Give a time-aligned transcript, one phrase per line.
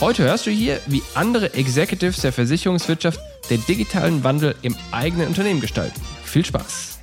[0.00, 5.60] Heute hörst du hier, wie andere Executives der Versicherungswirtschaft den digitalen Wandel im eigenen Unternehmen
[5.60, 6.00] gestalten.
[6.24, 6.98] Viel Spaß!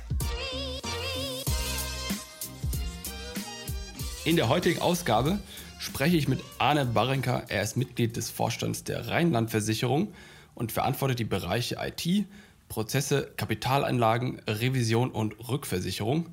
[4.26, 5.38] In der heutigen Ausgabe
[5.78, 7.44] spreche ich mit Arne Barenka.
[7.48, 10.12] Er ist Mitglied des Vorstands der Rheinland-Versicherung
[10.54, 12.26] und verantwortet die Bereiche IT,
[12.68, 16.28] Prozesse, Kapitalanlagen, Revision und Rückversicherung.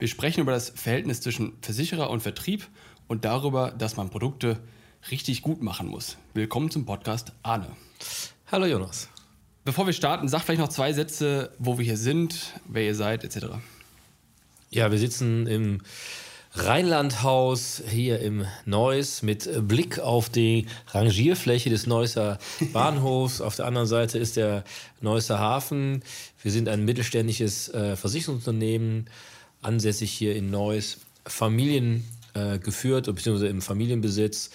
[0.00, 2.66] Wir sprechen über das Verhältnis zwischen Versicherer und Vertrieb
[3.06, 4.58] und darüber, dass man Produkte
[5.10, 6.16] richtig gut machen muss.
[6.34, 7.66] Willkommen zum Podcast Arne.
[8.50, 9.08] Hallo Jonas.
[9.64, 13.24] Bevor wir starten, sag vielleicht noch zwei Sätze, wo wir hier sind, wer ihr seid,
[13.24, 13.46] etc.
[14.70, 15.80] Ja, wir sitzen im
[16.54, 22.38] Rheinlandhaus hier im Neuss mit Blick auf die Rangierfläche des Neusser
[22.72, 23.40] Bahnhofs.
[23.40, 24.64] auf der anderen Seite ist der
[25.00, 26.02] Neusser Hafen.
[26.42, 29.08] Wir sind ein mittelständisches äh, Versicherungsunternehmen,
[29.62, 33.48] ansässig hier in Neuss, familiengeführt äh, bzw.
[33.48, 34.50] im Familienbesitz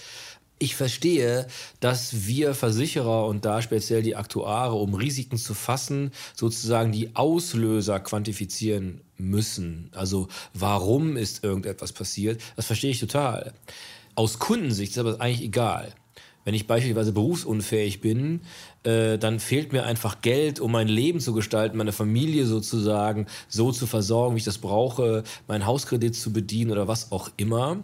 [0.58, 1.48] ich verstehe,
[1.80, 8.00] dass wir Versicherer und da speziell die Aktuare, um Risiken zu fassen, sozusagen die Auslöser
[8.00, 9.90] quantifizieren müssen.
[9.94, 12.42] Also warum ist irgendetwas passiert?
[12.56, 13.54] Das verstehe ich total.
[14.16, 15.94] Aus Kundensicht ist aber eigentlich egal.
[16.46, 18.42] Wenn ich beispielsweise berufsunfähig bin,
[18.84, 23.72] äh, dann fehlt mir einfach Geld, um mein Leben zu gestalten, meine Familie sozusagen so
[23.72, 27.84] zu versorgen, wie ich das brauche, meinen Hauskredit zu bedienen oder was auch immer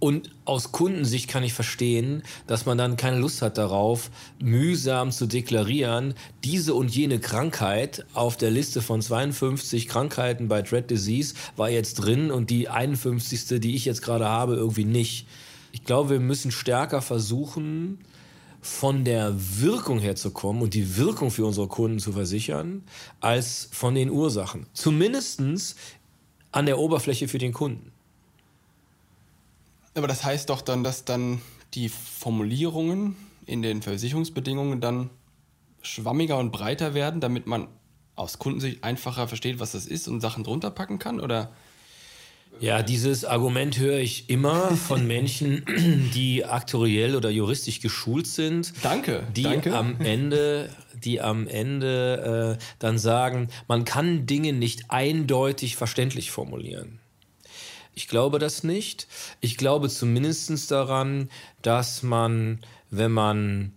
[0.00, 4.10] und aus Kundensicht kann ich verstehen, dass man dann keine Lust hat darauf,
[4.40, 6.14] mühsam zu deklarieren,
[6.44, 11.94] diese und jene Krankheit auf der Liste von 52 Krankheiten bei Dread Disease war jetzt
[11.94, 13.60] drin und die 51.
[13.60, 15.26] die ich jetzt gerade habe, irgendwie nicht.
[15.72, 17.98] Ich glaube, wir müssen stärker versuchen,
[18.60, 22.82] von der Wirkung herzukommen und die Wirkung für unsere Kunden zu versichern,
[23.20, 24.66] als von den Ursachen.
[24.72, 25.76] Zumindest
[26.50, 27.92] an der Oberfläche für den Kunden.
[29.98, 31.42] Aber das heißt doch dann, dass dann
[31.74, 33.16] die Formulierungen
[33.46, 35.10] in den Versicherungsbedingungen dann
[35.82, 37.68] schwammiger und breiter werden, damit man
[38.14, 41.20] aus Kundensicht einfacher versteht, was das ist und Sachen drunter packen kann?
[41.20, 41.52] Oder?
[42.60, 45.64] Ja, dieses Argument höre ich immer von Menschen,
[46.14, 48.72] die aktuariell oder juristisch geschult sind.
[48.82, 49.22] Danke.
[49.36, 49.76] Die danke.
[49.76, 50.70] am Ende,
[51.04, 56.98] die am Ende äh, dann sagen, man kann Dinge nicht eindeutig verständlich formulieren.
[57.98, 59.08] Ich glaube das nicht.
[59.40, 61.28] Ich glaube zumindest daran,
[61.62, 62.60] dass man,
[62.90, 63.72] wenn man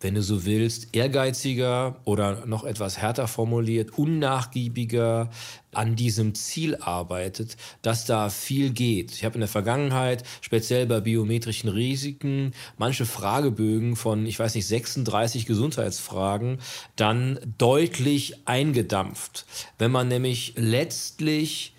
[0.00, 5.30] wenn du so willst, ehrgeiziger oder noch etwas härter formuliert, unnachgiebiger
[5.72, 9.12] an diesem Ziel arbeitet, dass da viel geht.
[9.12, 14.66] Ich habe in der Vergangenheit, speziell bei biometrischen Risiken, manche Fragebögen von, ich weiß nicht,
[14.66, 16.58] 36 Gesundheitsfragen
[16.96, 19.46] dann deutlich eingedampft.
[19.78, 21.73] Wenn man nämlich letztlich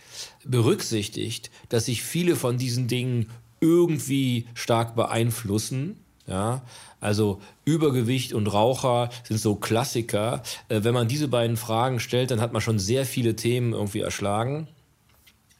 [0.45, 5.97] berücksichtigt, dass sich viele von diesen Dingen irgendwie stark beeinflussen,
[6.27, 6.63] ja,
[7.00, 10.42] also Übergewicht und Raucher sind so Klassiker.
[10.69, 14.00] Äh, wenn man diese beiden Fragen stellt, dann hat man schon sehr viele Themen irgendwie
[14.00, 14.68] erschlagen.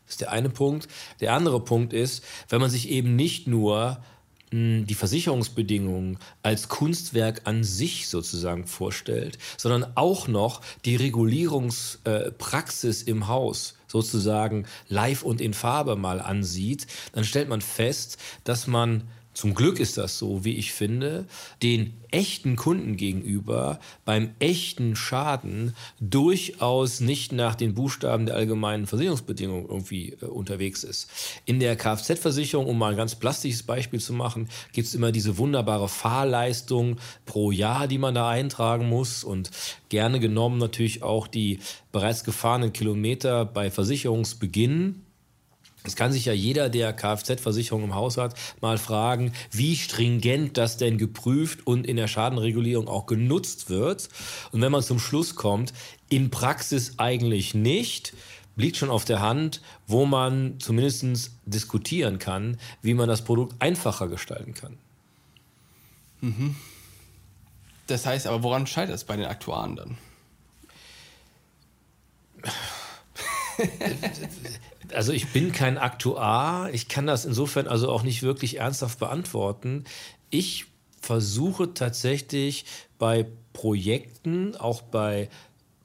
[0.05, 0.87] Das ist der eine Punkt.
[1.19, 3.99] Der andere Punkt ist, wenn man sich eben nicht nur
[4.51, 13.09] hm, die Versicherungsbedingungen als Kunstwerk an sich sozusagen vorstellt, sondern auch noch die Regulierungspraxis äh,
[13.09, 19.03] im Haus sozusagen live und in Farbe mal ansieht, dann stellt man fest, dass man
[19.35, 21.25] zum Glück ist das so, wie ich finde,
[21.61, 29.67] den echten Kunden gegenüber beim echten Schaden durchaus nicht nach den Buchstaben der allgemeinen Versicherungsbedingungen
[29.67, 31.09] irgendwie äh, unterwegs ist.
[31.43, 35.37] In der Kfz-Versicherung, um mal ein ganz plastisches Beispiel zu machen, gibt es immer diese
[35.37, 36.95] wunderbare Fahrleistung
[37.25, 39.51] pro Jahr, die man da eintragen muss und
[39.89, 41.59] gerne genommen natürlich auch die
[41.91, 45.05] bereits gefahrenen Kilometer bei Versicherungsbeginn
[45.85, 50.77] es kann sich ja jeder, der Kfz-Versicherung im Haus hat, mal fragen, wie stringent das
[50.77, 54.09] denn geprüft und in der Schadenregulierung auch genutzt wird.
[54.51, 55.73] Und wenn man zum Schluss kommt,
[56.09, 58.13] in Praxis eigentlich nicht,
[58.55, 64.07] liegt schon auf der Hand, wo man zumindest diskutieren kann, wie man das Produkt einfacher
[64.07, 64.77] gestalten kann.
[66.21, 66.55] Mhm.
[67.87, 69.97] Das heißt aber, woran scheitert es bei den Aktuaren dann?
[74.95, 76.74] Also ich bin kein Aktuar.
[76.74, 79.83] Ich kann das insofern also auch nicht wirklich ernsthaft beantworten.
[80.30, 80.65] Ich
[81.01, 82.65] versuche tatsächlich
[82.97, 85.30] bei Projekten, auch bei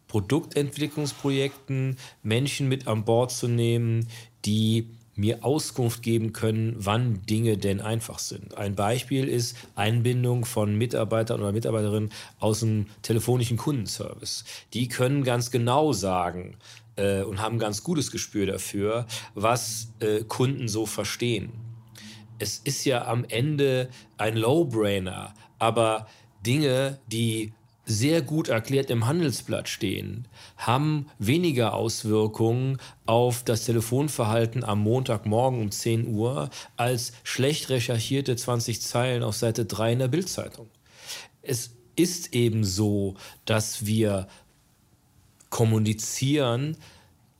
[0.08, 4.08] Produktentwicklungsprojekten, Menschen mit an Bord zu nehmen,
[4.44, 8.56] die mir Auskunft geben können, wann Dinge denn einfach sind.
[8.56, 14.44] Ein Beispiel ist Einbindung von Mitarbeitern oder Mitarbeiterinnen aus dem telefonischen Kundenservice.
[14.72, 16.56] Die können ganz genau sagen,
[17.00, 21.52] äh, und haben ganz gutes Gespür dafür, was äh, Kunden so verstehen.
[22.38, 26.06] Es ist ja am Ende ein Low-Brainer, aber
[26.44, 27.52] Dinge, die
[27.84, 35.70] sehr gut erklärt im Handelsblatt stehen, haben weniger Auswirkungen auf das Telefonverhalten am Montagmorgen um
[35.70, 40.68] 10 Uhr als schlecht recherchierte 20 Zeilen auf Seite 3 in der Bildzeitung.
[41.42, 44.28] Es ist eben so, dass wir
[45.50, 46.76] kommunizieren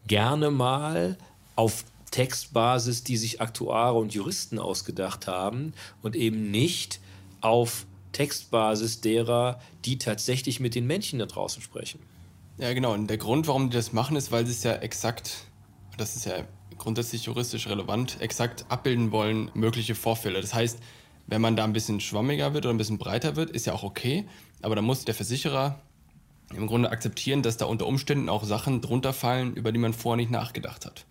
[0.06, 1.16] gerne mal
[1.56, 5.72] auf Textbasis, die sich Aktuare und Juristen ausgedacht haben
[6.02, 7.00] und eben nicht
[7.40, 12.00] auf Textbasis derer, die tatsächlich mit den Menschen da draußen sprechen.
[12.58, 12.92] Ja, genau.
[12.92, 15.44] Und der Grund, warum die das machen, ist, weil sie es ja exakt,
[15.96, 16.44] das ist ja
[16.76, 20.40] grundsätzlich juristisch relevant, exakt abbilden wollen, mögliche Vorfälle.
[20.40, 20.78] Das heißt,
[21.26, 23.84] wenn man da ein bisschen schwammiger wird oder ein bisschen breiter wird, ist ja auch
[23.84, 24.26] okay.
[24.62, 25.78] Aber dann muss der Versicherer
[26.54, 30.16] im Grunde akzeptieren, dass da unter Umständen auch Sachen drunter fallen, über die man vorher
[30.16, 31.06] nicht nachgedacht hat.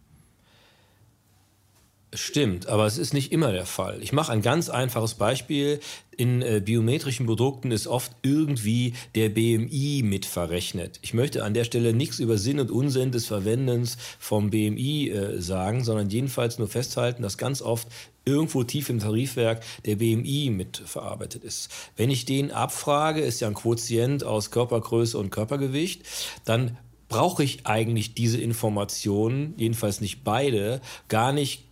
[2.11, 4.01] Stimmt, aber es ist nicht immer der Fall.
[4.01, 5.79] Ich mache ein ganz einfaches Beispiel.
[6.17, 10.99] In äh, biometrischen Produkten ist oft irgendwie der BMI mit verrechnet.
[11.03, 15.39] Ich möchte an der Stelle nichts über Sinn und Unsinn des Verwendens vom BMI äh,
[15.39, 17.87] sagen, sondern jedenfalls nur festhalten, dass ganz oft
[18.25, 21.69] irgendwo tief im Tarifwerk der BMI mit verarbeitet ist.
[21.95, 26.01] Wenn ich den abfrage, ist ja ein Quotient aus Körpergröße und Körpergewicht,
[26.43, 26.75] dann
[27.07, 31.68] brauche ich eigentlich diese Informationen, jedenfalls nicht beide, gar nicht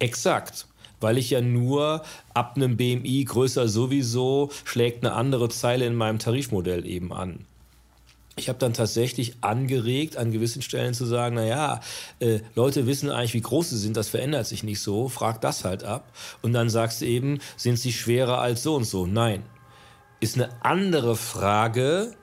[0.00, 0.66] exakt
[1.00, 2.02] weil ich ja nur
[2.34, 7.46] ab einem BMI größer sowieso schlägt eine andere Zeile in meinem Tarifmodell eben an.
[8.36, 11.80] Ich habe dann tatsächlich angeregt, an gewissen Stellen zu sagen, naja,
[12.20, 15.64] äh, Leute wissen eigentlich, wie groß sie sind, das verändert sich nicht so, frag das
[15.64, 16.10] halt ab.
[16.40, 19.04] Und dann sagst du eben, sind sie schwerer als so und so?
[19.04, 19.42] Nein.
[20.20, 22.14] Ist eine andere Frage,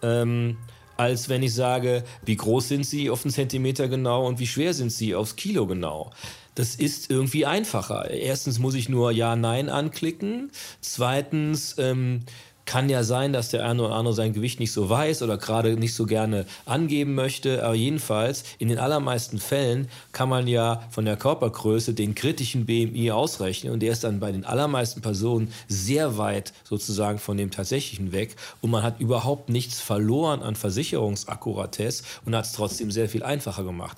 [0.00, 0.56] ähm,
[0.96, 4.72] als wenn ich sage, wie groß sind sie auf einen Zentimeter genau und wie schwer
[4.74, 6.10] sind sie aufs Kilo genau.
[6.58, 8.10] Das ist irgendwie einfacher.
[8.10, 10.50] Erstens muss ich nur Ja, Nein anklicken.
[10.80, 12.24] Zweitens, ähm,
[12.68, 15.76] kann ja sein, dass der eine oder andere sein Gewicht nicht so weiß oder gerade
[15.76, 17.64] nicht so gerne angeben möchte.
[17.64, 23.12] Aber jedenfalls, in den allermeisten Fällen kann man ja von der Körpergröße den kritischen BMI
[23.12, 23.72] ausrechnen.
[23.72, 28.34] Und der ist dann bei den allermeisten Personen sehr weit sozusagen von dem tatsächlichen weg.
[28.60, 33.62] Und man hat überhaupt nichts verloren an Versicherungsakkuratesse und hat es trotzdem sehr viel einfacher
[33.62, 33.96] gemacht.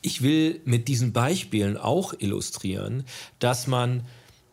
[0.00, 3.04] Ich will mit diesen Beispielen auch illustrieren,
[3.38, 4.04] dass man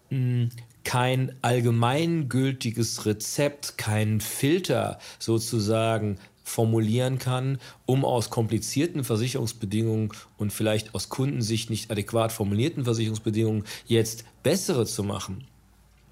[0.09, 0.49] hm,
[0.83, 11.09] kein allgemeingültiges Rezept, kein Filter sozusagen formulieren kann, um aus komplizierten Versicherungsbedingungen und vielleicht aus
[11.09, 15.47] Kundensicht nicht adäquat formulierten Versicherungsbedingungen jetzt bessere zu machen.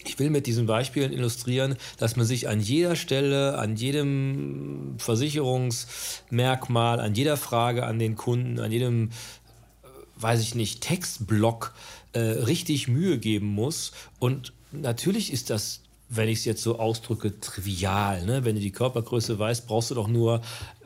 [0.06, 7.00] Ich will mit diesen Beispielen illustrieren, dass man sich an jeder Stelle, an jedem Versicherungsmerkmal,
[7.00, 11.74] an jeder Frage an den Kunden, an jedem, äh, weiß ich nicht, Textblock
[12.14, 13.94] äh, richtig Mühe geben muss.
[14.20, 15.84] Und natürlich ist das
[16.16, 18.26] wenn ich es jetzt so ausdrücke, trivial.
[18.26, 18.46] Ne?
[18.46, 20.42] Wenn du die Körpergröße weißt, brauchst du doch nur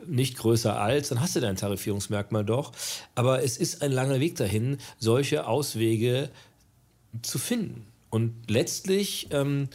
[0.06, 2.72] nicht größer als, dann hast du dein Tarifierungsmerkmal doch.
[3.14, 6.30] Aber es ist ein langer Weg dahin, solche Auswege
[7.22, 7.86] zu finden.
[8.10, 9.68] Und letztlich, ähm,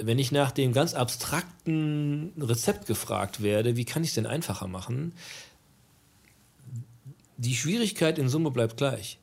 [0.00, 4.68] wenn ich nach dem ganz abstrakten Rezept gefragt werde, wie kann ich es denn einfacher
[4.68, 5.12] machen?
[7.36, 9.18] Die Schwierigkeit in Summe bleibt gleich.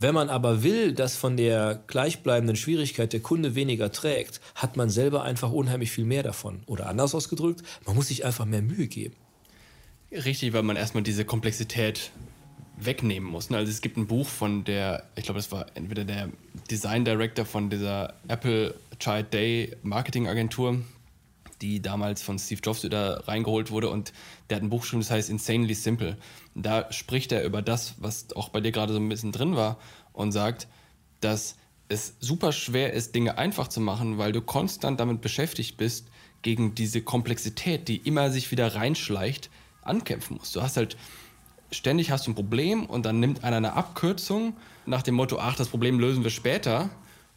[0.00, 4.90] Wenn man aber will, dass von der gleichbleibenden Schwierigkeit der Kunde weniger trägt, hat man
[4.90, 6.62] selber einfach unheimlich viel mehr davon.
[6.66, 9.16] Oder anders ausgedrückt, man muss sich einfach mehr Mühe geben.
[10.12, 12.12] Richtig, weil man erstmal diese Komplexität
[12.84, 13.50] wegnehmen muss.
[13.50, 13.56] Ne?
[13.56, 16.28] Also es gibt ein Buch von der, ich glaube, das war entweder der
[16.70, 20.80] Design Director von dieser Apple Child Day Marketing Agentur,
[21.60, 24.12] die damals von Steve Jobs wieder reingeholt wurde und
[24.48, 26.16] der hat ein Buch geschrieben, das heißt Insanely Simple.
[26.54, 29.78] Da spricht er über das, was auch bei dir gerade so ein bisschen drin war
[30.12, 30.68] und sagt,
[31.20, 31.56] dass
[31.88, 36.06] es super schwer ist, Dinge einfach zu machen, weil du konstant damit beschäftigt bist,
[36.42, 39.50] gegen diese Komplexität, die immer sich wieder reinschleicht,
[39.82, 40.54] ankämpfen musst.
[40.54, 40.96] Du hast halt
[41.70, 44.54] ständig hast du ein Problem und dann nimmt einer eine Abkürzung
[44.86, 46.90] nach dem Motto, ach, das Problem lösen wir später.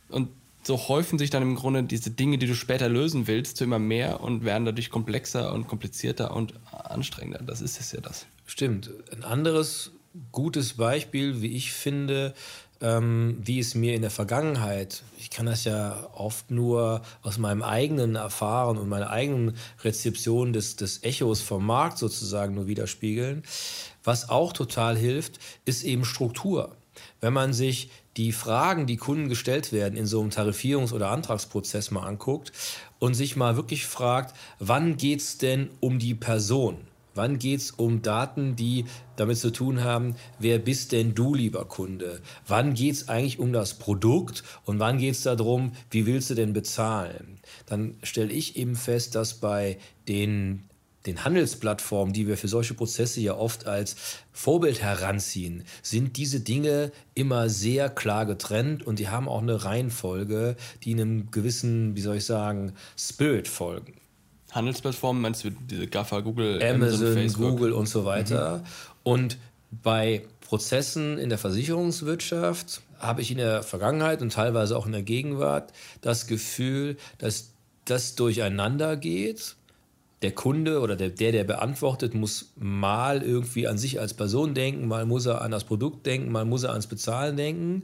[0.09, 0.29] Und
[0.63, 3.79] so häufen sich dann im Grunde diese Dinge, die du später lösen willst, zu immer
[3.79, 7.41] mehr und werden dadurch komplexer und komplizierter und anstrengender.
[7.43, 8.25] Das ist es ja das.
[8.45, 8.89] Stimmt.
[9.11, 9.91] Ein anderes
[10.31, 12.33] gutes Beispiel, wie ich finde,
[12.81, 17.61] ähm, wie es mir in der Vergangenheit, ich kann das ja oft nur aus meinem
[17.61, 23.43] eigenen Erfahren und meiner eigenen Rezeption des, des Echos vom Markt sozusagen nur widerspiegeln.
[24.03, 26.75] Was auch total hilft, ist eben Struktur.
[27.19, 31.91] Wenn man sich die Fragen, die Kunden gestellt werden in so einem Tarifierungs- oder Antragsprozess
[31.91, 32.51] mal anguckt
[32.99, 36.79] und sich mal wirklich fragt, wann geht es denn um die Person?
[37.13, 41.65] Wann geht es um Daten, die damit zu tun haben, wer bist denn du, lieber
[41.65, 42.21] Kunde?
[42.47, 46.35] Wann geht es eigentlich um das Produkt und wann geht es darum, wie willst du
[46.35, 47.39] denn bezahlen?
[47.65, 49.77] Dann stelle ich eben fest, dass bei
[50.07, 50.63] den
[51.05, 53.95] den Handelsplattformen, die wir für solche Prozesse ja oft als
[54.31, 60.55] Vorbild heranziehen, sind diese Dinge immer sehr klar getrennt und die haben auch eine Reihenfolge,
[60.83, 64.00] die einem gewissen, wie soll ich sagen, Spirit folgen.
[64.51, 68.57] Handelsplattformen, meinst du diese GAFA, Google, Amazon, Amazon Google und so weiter.
[68.57, 68.63] Mhm.
[69.03, 69.37] Und
[69.83, 75.01] bei Prozessen in der Versicherungswirtschaft habe ich in der Vergangenheit und teilweise auch in der
[75.01, 77.51] Gegenwart das Gefühl, dass
[77.85, 79.55] das durcheinander geht
[80.21, 84.87] der Kunde oder der, der, der beantwortet, muss mal irgendwie an sich als Person denken,
[84.87, 87.83] mal muss er an das Produkt denken, mal muss er ans Bezahlen denken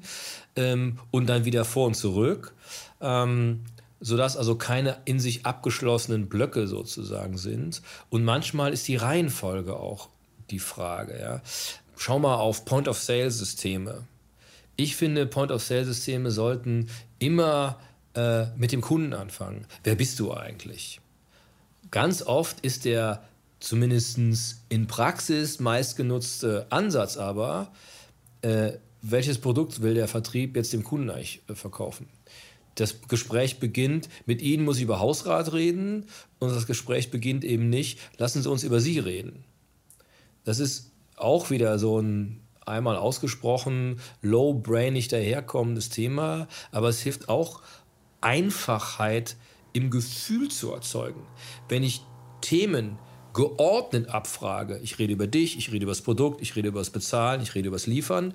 [0.55, 2.53] ähm, und dann wieder vor und zurück.
[3.01, 3.62] Ähm,
[3.99, 7.81] sodass also keine in sich abgeschlossenen Blöcke sozusagen sind.
[8.09, 10.09] Und manchmal ist die Reihenfolge auch
[10.49, 11.19] die Frage.
[11.19, 11.41] Ja.
[11.95, 14.03] Schau mal auf Point-of-Sale-Systeme.
[14.75, 16.89] Ich finde, Point-of-Sale-Systeme sollten
[17.19, 17.79] immer
[18.13, 19.65] äh, mit dem Kunden anfangen.
[19.83, 21.01] Wer bist du eigentlich?
[21.89, 23.23] Ganz oft ist der
[23.59, 24.19] zumindest
[24.69, 27.71] in Praxis meistgenutzte Ansatz aber,
[28.41, 32.07] äh, welches Produkt will der Vertrieb jetzt dem Kunden eigentlich äh, verkaufen?
[32.77, 36.05] Das Gespräch beginnt, mit Ihnen muss ich über Hausrat reden
[36.38, 39.43] und das Gespräch beginnt eben nicht, lassen Sie uns über Sie reden.
[40.43, 47.62] Das ist auch wieder so ein einmal ausgesprochen low-brainig daherkommendes Thema, aber es hilft auch
[48.22, 49.38] Einfachheit
[49.74, 51.22] im Gefühl zu erzeugen.
[51.69, 52.01] Wenn ich
[52.41, 53.00] Themen
[53.34, 56.89] geordnet abfrage, ich rede über dich, ich rede über das Produkt, ich rede über das
[56.89, 58.34] Bezahlen, ich rede über das Liefern,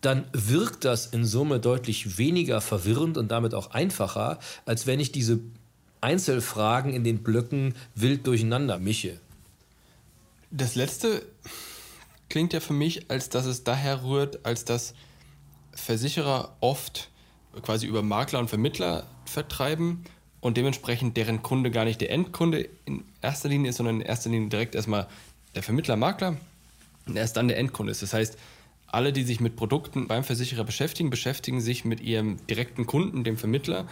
[0.00, 5.12] dann wirkt das in Summe deutlich weniger verwirrend und damit auch einfacher, als wenn ich
[5.12, 5.40] diese
[6.00, 9.18] Einzelfragen in den Blöcken wild durcheinander mische.
[10.50, 11.22] Das letzte
[12.28, 14.94] klingt ja für mich, als dass es daher rührt, als dass
[15.72, 17.10] Versicherer oft
[17.62, 20.04] quasi über Makler und Vermittler vertreiben
[20.40, 24.30] und dementsprechend deren Kunde gar nicht der Endkunde in erster Linie ist, sondern in erster
[24.30, 25.08] Linie direkt erstmal
[25.54, 26.36] der Vermittler, Makler
[27.06, 28.02] und erst dann der Endkunde ist.
[28.02, 28.38] Das heißt,
[28.88, 33.36] alle, die sich mit Produkten beim Versicherer beschäftigen, beschäftigen sich mit ihrem direkten Kunden, dem
[33.36, 33.86] Vermittler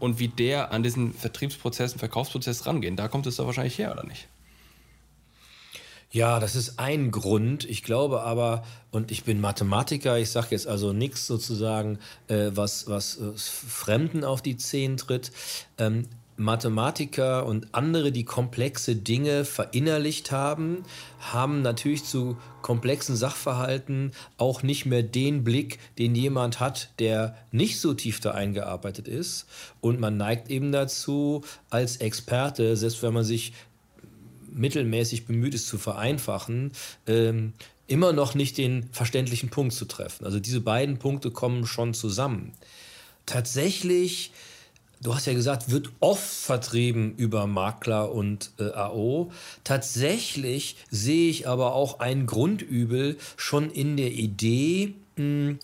[0.00, 2.96] und wie der an diesen Vertriebsprozess, Verkaufsprozess rangehen.
[2.96, 4.28] Da kommt es doch wahrscheinlich her, oder nicht?
[6.10, 7.68] Ja, das ist ein Grund.
[7.68, 12.88] Ich glaube aber, und ich bin Mathematiker, ich sage jetzt also nichts sozusagen, äh, was,
[12.88, 15.32] was äh, Fremden auf die Zehen tritt.
[15.76, 20.84] Ähm, Mathematiker und andere, die komplexe Dinge verinnerlicht haben,
[21.20, 27.80] haben natürlich zu komplexen Sachverhalten auch nicht mehr den Blick, den jemand hat, der nicht
[27.80, 29.46] so tief da eingearbeitet ist.
[29.80, 33.52] Und man neigt eben dazu, als Experte, selbst wenn man sich
[34.52, 36.72] mittelmäßig bemüht ist zu vereinfachen,
[37.06, 37.52] ähm,
[37.88, 40.24] immer noch nicht den verständlichen Punkt zu treffen.
[40.24, 42.52] Also diese beiden Punkte kommen schon zusammen.
[43.26, 44.30] Tatsächlich
[45.02, 49.30] du hast ja gesagt, wird oft vertrieben über Makler und äh, AO.
[49.64, 55.58] Tatsächlich sehe ich aber auch ein Grundübel schon in der Idee, mh, hm,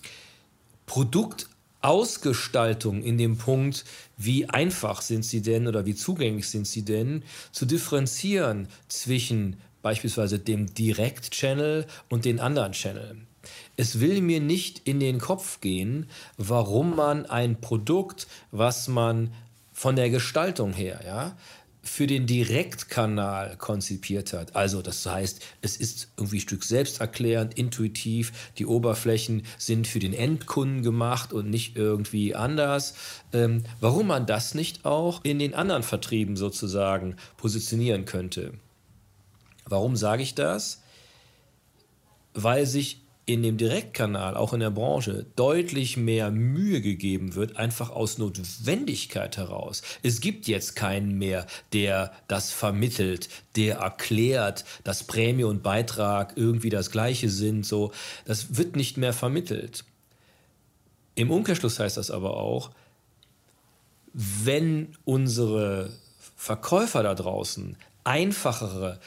[0.87, 3.85] Produktausgestaltung in dem Punkt,
[4.17, 7.23] wie einfach sind sie denn oder wie zugänglich sind sie denn,
[7.53, 13.17] zu differenzieren zwischen beispielsweise dem Direct-Channel und den anderen Channel.
[13.77, 19.33] Es will mir nicht in den Kopf gehen, warum man ein Produkt, was man
[19.73, 21.37] von der Gestaltung her, ja,
[21.85, 24.57] für den Direktkanal konzipiert hat.
[24.57, 28.33] Also das heißt, es ist irgendwie ein Stück selbsterklärend, intuitiv.
[28.57, 32.95] Die Oberflächen sind für den Endkunden gemacht und nicht irgendwie anders.
[33.33, 38.55] Ähm, warum man das nicht auch in den anderen Vertrieben sozusagen positionieren könnte?
[39.67, 40.83] Warum sage ich das?
[42.33, 47.90] Weil sich in dem Direktkanal, auch in der Branche, deutlich mehr Mühe gegeben wird, einfach
[47.90, 49.83] aus Notwendigkeit heraus.
[50.02, 56.69] Es gibt jetzt keinen mehr, der das vermittelt, der erklärt, dass Prämie und Beitrag irgendwie
[56.69, 57.64] das gleiche sind.
[57.64, 57.93] So,
[58.26, 59.85] das wird nicht mehr vermittelt.
[61.14, 62.73] Im Umkehrschluss heißt das aber auch,
[64.12, 65.90] wenn unsere
[66.37, 69.00] Verkäufer da draußen einfachere,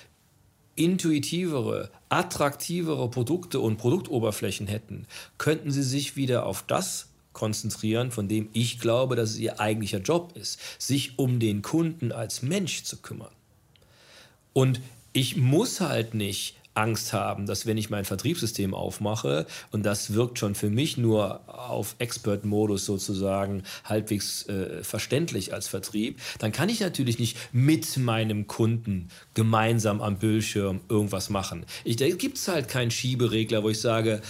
[0.77, 5.07] intuitivere, attraktivere Produkte und Produktoberflächen hätten,
[5.37, 9.99] könnten sie sich wieder auf das konzentrieren, von dem ich glaube, dass es ihr eigentlicher
[9.99, 13.31] Job ist, sich um den Kunden als Mensch zu kümmern.
[14.53, 14.81] Und
[15.13, 20.39] ich muss halt nicht Angst haben, dass wenn ich mein Vertriebssystem aufmache und das wirkt
[20.39, 26.79] schon für mich nur auf Expert-Modus sozusagen halbwegs äh, verständlich als Vertrieb, dann kann ich
[26.79, 31.65] natürlich nicht mit meinem Kunden gemeinsam am Bildschirm irgendwas machen.
[31.83, 34.21] Ich, da gibt es halt keinen Schieberegler, wo ich sage,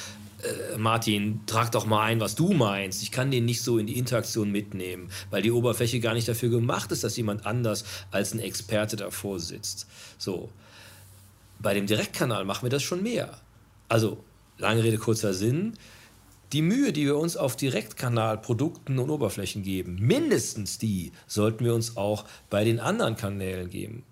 [0.42, 3.02] äh, Martin, trag doch mal ein, was du meinst.
[3.04, 6.50] Ich kann den nicht so in die Interaktion mitnehmen, weil die Oberfläche gar nicht dafür
[6.50, 9.88] gemacht ist, dass jemand anders als ein Experte davor sitzt.
[10.18, 10.50] So.
[11.60, 13.40] Bei dem Direktkanal machen wir das schon mehr.
[13.90, 14.24] Also,
[14.58, 15.74] lange Rede, kurzer Sinn.
[16.54, 21.98] Die Mühe, die wir uns auf Direktkanalprodukten und Oberflächen geben, mindestens die sollten wir uns
[21.98, 24.04] auch bei den anderen Kanälen geben.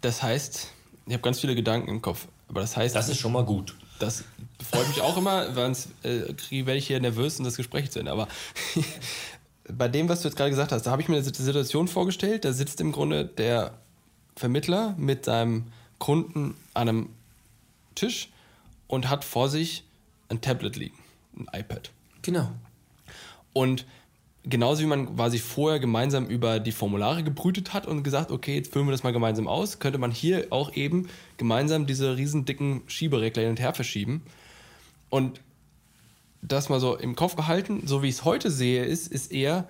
[0.00, 0.72] Das heißt,
[1.06, 2.96] ich habe ganz viele Gedanken im Kopf, aber das heißt.
[2.96, 3.76] Das ist schon mal gut.
[3.98, 4.24] Das
[4.70, 8.10] freut mich auch immer, sonst äh, werde ich hier nervös, um das Gespräch zu Ende.
[8.10, 8.28] Aber
[9.72, 12.44] bei dem, was du jetzt gerade gesagt hast, da habe ich mir eine Situation vorgestellt,
[12.44, 13.74] da sitzt im Grunde der
[14.34, 15.66] Vermittler mit seinem
[15.98, 17.08] Kunden an einem
[17.94, 18.30] Tisch
[18.86, 19.84] und hat vor sich
[20.28, 20.98] ein Tablet liegen,
[21.36, 21.90] ein iPad.
[22.22, 22.50] Genau.
[23.52, 23.86] Und
[24.44, 28.72] genauso wie man quasi vorher gemeinsam über die Formulare gebrütet hat und gesagt, okay, jetzt
[28.72, 32.82] füllen wir das mal gemeinsam aus, könnte man hier auch eben gemeinsam diese riesen dicken
[32.86, 34.22] Schieberegler hin und her verschieben.
[35.10, 35.40] Und
[36.42, 39.66] das mal so im Kopf gehalten, so wie ich es heute sehe, ist, ist eher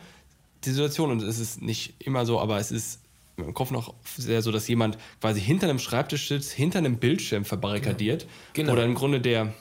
[0.64, 3.00] die Situation, und es ist nicht immer so, aber es ist
[3.36, 7.44] im Kopf noch sehr so, dass jemand quasi hinter einem Schreibtisch sitzt, hinter einem Bildschirm
[7.44, 8.22] verbarrikadiert.
[8.22, 8.72] Ja, genau.
[8.72, 9.52] Oder im Grunde der,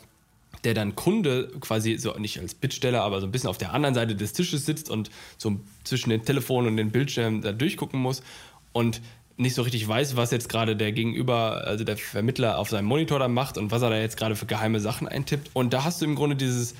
[0.63, 3.95] der dann Kunde quasi so nicht als Bittsteller, aber so ein bisschen auf der anderen
[3.95, 8.23] Seite des Tisches sitzt und so zwischen den Telefon und den Bildschirmen da durchgucken muss
[8.71, 9.01] und
[9.37, 13.19] nicht so richtig weiß, was jetzt gerade der Gegenüber, also der Vermittler auf seinem Monitor
[13.19, 15.49] da macht und was er da jetzt gerade für geheime Sachen eintippt.
[15.53, 16.73] Und da hast du im Grunde dieses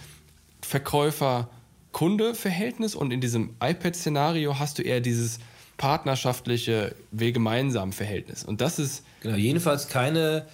[0.61, 5.39] Verkäufer-Kunde-Verhältnis und in diesem iPad-Szenario hast du eher dieses
[5.77, 8.43] partnerschaftliche, wir gemeinsam Verhältnis.
[8.43, 9.03] Und das ist.
[9.21, 10.45] Genau, jedenfalls keine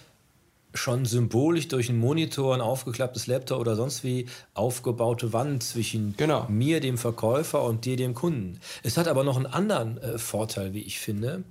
[0.74, 6.48] schon symbolisch durch einen Monitor, ein aufgeklapptes Laptop oder sonst wie aufgebaute Wand zwischen genau.
[6.50, 8.60] mir, dem Verkäufer, und dir, dem Kunden.
[8.84, 11.44] Es hat aber noch einen anderen äh, Vorteil, wie ich finde.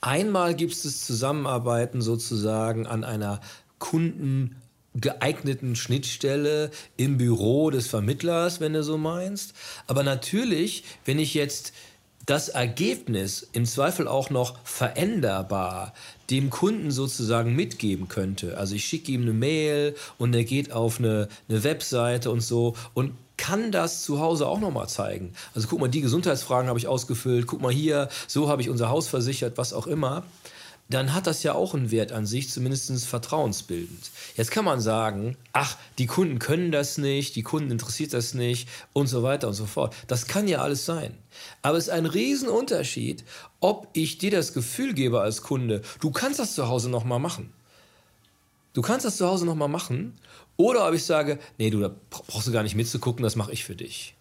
[0.00, 3.40] Einmal gibt es das Zusammenarbeiten sozusagen an einer
[3.78, 4.56] Kunden
[4.94, 9.54] geeigneten Schnittstelle im Büro des Vermittlers, wenn du so meinst.
[9.86, 11.72] Aber natürlich, wenn ich jetzt
[12.28, 15.94] das Ergebnis im Zweifel auch noch veränderbar
[16.28, 18.58] dem Kunden sozusagen mitgeben könnte.
[18.58, 22.74] Also ich schicke ihm eine Mail und er geht auf eine, eine Webseite und so
[22.92, 25.32] und kann das zu Hause auch nochmal zeigen.
[25.54, 28.90] Also guck mal, die Gesundheitsfragen habe ich ausgefüllt, guck mal hier, so habe ich unser
[28.90, 30.24] Haus versichert, was auch immer.
[30.88, 34.10] Dann hat das ja auch einen Wert an sich, zumindest vertrauensbildend.
[34.36, 38.68] Jetzt kann man sagen, ach, die Kunden können das nicht, die Kunden interessiert das nicht
[38.94, 39.94] und so weiter und so fort.
[40.06, 41.14] Das kann ja alles sein.
[41.60, 43.24] Aber es ist ein Riesenunterschied,
[43.60, 47.52] ob ich dir das Gefühl gebe als Kunde, du kannst das zu Hause nochmal machen.
[48.72, 50.14] Du kannst das zu Hause nochmal machen.
[50.56, 53.64] Oder ob ich sage, nee, du, da brauchst du gar nicht mitzugucken, das mache ich
[53.64, 54.14] für dich.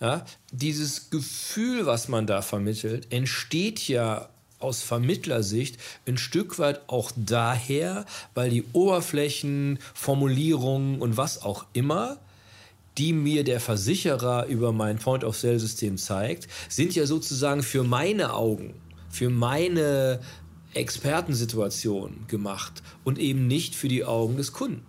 [0.00, 7.10] Ja, dieses Gefühl, was man da vermittelt, entsteht ja aus Vermittlersicht ein Stück weit auch
[7.16, 12.18] daher, weil die Oberflächen, Formulierungen und was auch immer,
[12.98, 18.74] die mir der Versicherer über mein Point-of-Sale-System zeigt, sind ja sozusagen für meine Augen,
[19.08, 20.20] für meine
[20.74, 24.84] Expertensituation gemacht und eben nicht für die Augen des Kunden.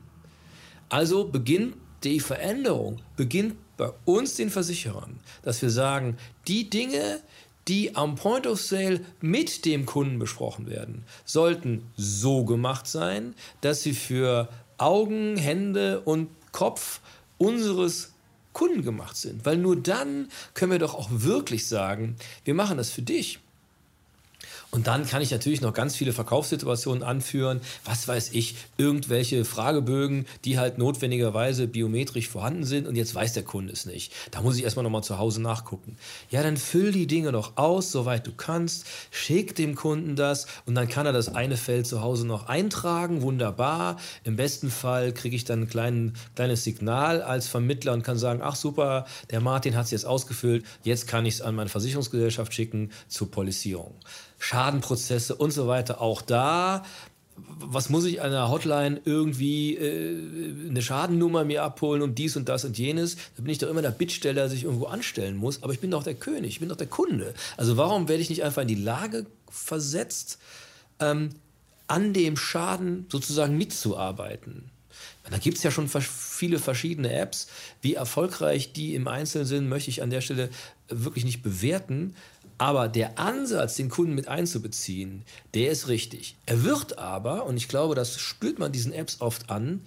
[0.90, 7.22] Also beginnt die Veränderung, beginnt bei uns den Versicherern, dass wir sagen, die Dinge,
[7.72, 13.82] die am Point of Sale mit dem Kunden besprochen werden, sollten so gemacht sein, dass
[13.82, 17.00] sie für Augen, Hände und Kopf
[17.38, 18.12] unseres
[18.52, 19.46] Kunden gemacht sind.
[19.46, 23.40] Weil nur dann können wir doch auch wirklich sagen, wir machen das für dich.
[24.72, 27.60] Und dann kann ich natürlich noch ganz viele Verkaufssituationen anführen.
[27.84, 33.44] Was weiß ich, irgendwelche Fragebögen, die halt notwendigerweise biometrisch vorhanden sind und jetzt weiß der
[33.44, 34.14] Kunde es nicht.
[34.32, 35.98] Da muss ich erstmal nochmal zu Hause nachgucken.
[36.30, 38.86] Ja, dann füll die Dinge noch aus, soweit du kannst.
[39.12, 43.24] Schick dem Kunden das und dann kann er das eine Feld zu Hause noch eintragen.
[43.24, 43.98] Wunderbar.
[44.24, 48.40] Im besten Fall kriege ich dann ein klein, kleines Signal als Vermittler und kann sagen,
[48.42, 50.64] ach super, der Martin hat es jetzt ausgefüllt.
[50.84, 53.96] Jetzt kann ich es an meine Versicherungsgesellschaft schicken zur Polizierung.
[54.42, 56.02] Schadenprozesse und so weiter.
[56.02, 56.84] Auch da,
[57.38, 62.50] was muss ich an der Hotline irgendwie äh, eine Schadennummer mir abholen und dies und
[62.50, 63.18] das und jenes?
[63.38, 65.62] Da bin ich doch immer der Bittsteller, der sich irgendwo anstellen muss.
[65.62, 67.36] Aber ich bin doch der König, ich bin doch der Kunde.
[67.56, 70.40] Also warum werde ich nicht einfach in die Lage versetzt,
[71.00, 71.30] ähm,
[71.88, 74.72] an dem Schaden sozusagen mitzuarbeiten?
[75.30, 77.48] Da gibt es ja schon viele verschiedene Apps.
[77.82, 80.50] Wie erfolgreich die im Einzelnen sind, möchte ich an der Stelle
[80.90, 82.16] wirklich nicht bewerten.
[82.62, 85.24] Aber der Ansatz, den Kunden mit einzubeziehen,
[85.56, 86.36] der ist richtig.
[86.46, 89.82] Er wird aber, und ich glaube, das spürt man diesen Apps oft an,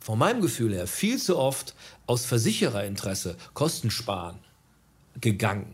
[0.00, 1.76] von meinem Gefühl her viel zu oft
[2.08, 4.40] aus Versichererinteresse Kosten sparen
[5.20, 5.72] gegangen.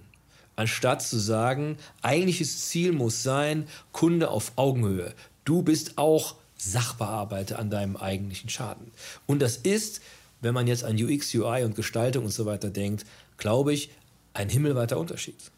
[0.56, 5.14] Anstatt zu sagen, eigentliches Ziel muss sein, Kunde auf Augenhöhe.
[5.46, 8.92] Du bist auch Sachbearbeiter an deinem eigentlichen Schaden.
[9.26, 10.02] Und das ist,
[10.42, 13.06] wenn man jetzt an UX, UI und Gestaltung und so weiter denkt,
[13.38, 13.88] glaube ich,
[14.34, 15.50] ein himmelweiter Unterschied.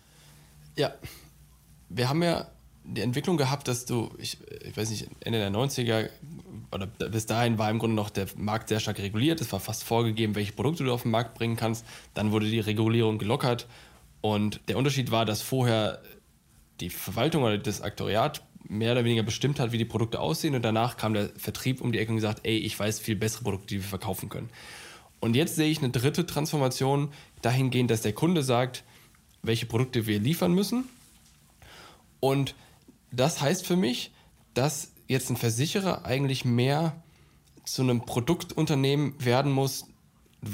[0.80, 0.94] Ja,
[1.90, 2.46] wir haben ja
[2.84, 6.08] die Entwicklung gehabt, dass du, ich, ich weiß nicht, Ende der 90er
[6.72, 9.42] oder bis dahin war im Grunde noch der Markt sehr stark reguliert.
[9.42, 11.84] Es war fast vorgegeben, welche Produkte du auf den Markt bringen kannst.
[12.14, 13.66] Dann wurde die Regulierung gelockert.
[14.22, 16.00] Und der Unterschied war, dass vorher
[16.80, 20.54] die Verwaltung oder das Aktoriat mehr oder weniger bestimmt hat, wie die Produkte aussehen.
[20.54, 23.44] Und danach kam der Vertrieb um die Ecke und gesagt, ey, ich weiß viel bessere
[23.44, 24.48] Produkte, die wir verkaufen können.
[25.20, 27.12] Und jetzt sehe ich eine dritte Transformation
[27.42, 28.82] dahingehend, dass der Kunde sagt,
[29.42, 30.88] welche Produkte wir liefern müssen.
[32.20, 32.54] Und
[33.10, 34.12] das heißt für mich,
[34.54, 36.94] dass jetzt ein Versicherer eigentlich mehr
[37.64, 39.86] zu einem Produktunternehmen werden muss,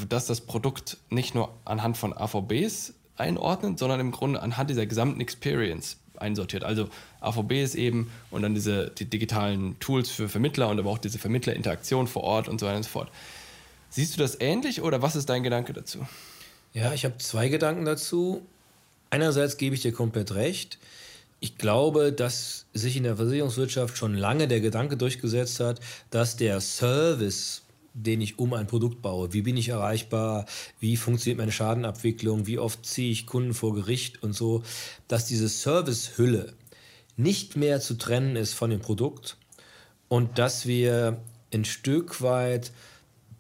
[0.09, 5.21] dass das Produkt nicht nur anhand von AVBs einordnet, sondern im Grunde anhand dieser gesamten
[5.21, 6.65] Experience einsortiert.
[6.65, 6.89] Also
[7.21, 11.19] AVB ist eben und dann diese die digitalen Tools für Vermittler und aber auch diese
[11.19, 13.11] Vermittlerinteraktion vor Ort und so weiter und so fort.
[13.91, 16.07] Siehst du das ähnlich oder was ist dein Gedanke dazu?
[16.73, 18.43] Ja, ich habe zwei Gedanken dazu.
[19.11, 20.79] Einerseits gebe ich dir komplett recht.
[21.41, 26.61] Ich glaube, dass sich in der Versicherungswirtschaft schon lange der Gedanke durchgesetzt hat, dass der
[26.61, 27.63] Service,
[27.95, 30.47] den ich um ein Produkt baue, wie bin ich erreichbar,
[30.81, 34.63] wie funktioniert meine Schadenabwicklung, wie oft ziehe ich Kunden vor Gericht und so,
[35.09, 36.55] dass diese Servicehülle
[37.17, 39.37] nicht mehr zu trennen ist von dem Produkt
[40.09, 41.21] und dass wir
[41.53, 42.73] ein Stück weit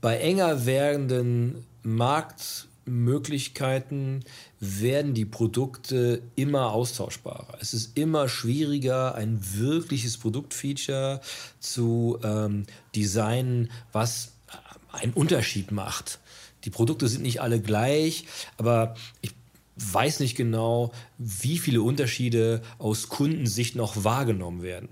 [0.00, 4.24] bei enger werdenden Markt Möglichkeiten
[4.60, 7.58] werden die Produkte immer austauschbarer.
[7.60, 11.20] Es ist immer schwieriger, ein wirkliches Produktfeature
[11.60, 14.32] zu ähm, designen, was
[14.92, 16.20] einen Unterschied macht.
[16.64, 19.32] Die Produkte sind nicht alle gleich, aber ich
[19.76, 24.88] weiß nicht genau, wie viele Unterschiede aus Kundensicht noch wahrgenommen werden.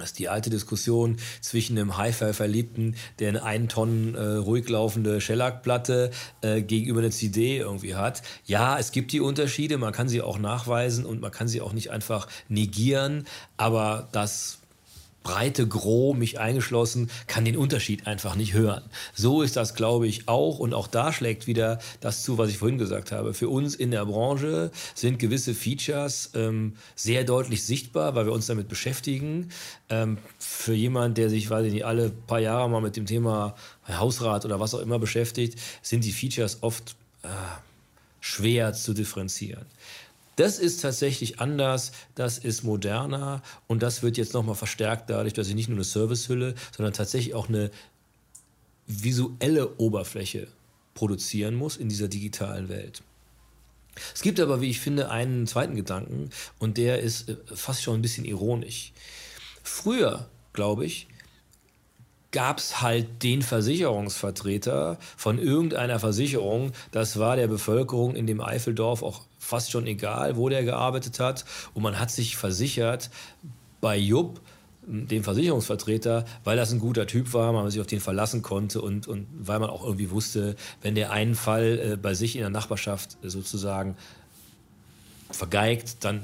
[0.00, 5.20] Das ist die alte Diskussion zwischen einem Hi-Fi-Verliebten, der eine 1 Tonnen äh, ruhig laufende
[5.20, 6.10] Shellac-Platte
[6.42, 8.22] äh, gegenüber einer CD irgendwie hat.
[8.44, 11.72] Ja, es gibt die Unterschiede, man kann sie auch nachweisen und man kann sie auch
[11.72, 14.58] nicht einfach negieren, aber das
[15.26, 18.84] breite Gros, mich eingeschlossen, kann den Unterschied einfach nicht hören.
[19.12, 20.60] So ist das, glaube ich, auch.
[20.60, 23.34] Und auch da schlägt wieder das zu, was ich vorhin gesagt habe.
[23.34, 28.46] Für uns in der Branche sind gewisse Features ähm, sehr deutlich sichtbar, weil wir uns
[28.46, 29.48] damit beschäftigen.
[29.88, 33.56] Ähm, für jemand, der sich, weiß ich nicht, alle paar Jahre mal mit dem Thema
[33.88, 37.28] Hausrat oder was auch immer beschäftigt, sind die Features oft äh,
[38.20, 39.66] schwer zu differenzieren.
[40.36, 45.48] Das ist tatsächlich anders, das ist moderner und das wird jetzt nochmal verstärkt dadurch, dass
[45.48, 47.70] ich nicht nur eine Servicehülle, sondern tatsächlich auch eine
[48.86, 50.48] visuelle Oberfläche
[50.94, 53.02] produzieren muss in dieser digitalen Welt.
[54.14, 57.94] Es gibt aber, wie ich finde, einen zweiten Gedanken und der ist äh, fast schon
[57.94, 58.92] ein bisschen ironisch.
[59.62, 61.08] Früher, glaube ich,
[62.30, 66.72] gab es halt den Versicherungsvertreter von irgendeiner Versicherung.
[66.90, 71.44] Das war der Bevölkerung in dem Eifeldorf auch fast schon egal, wo der gearbeitet hat.
[71.74, 73.10] Und man hat sich versichert
[73.80, 74.40] bei Jupp,
[74.88, 79.08] dem Versicherungsvertreter, weil das ein guter Typ war, man sich auf den verlassen konnte und,
[79.08, 82.50] und weil man auch irgendwie wusste, wenn der einen Fall äh, bei sich in der
[82.50, 83.96] Nachbarschaft sozusagen
[85.30, 86.22] vergeigt, dann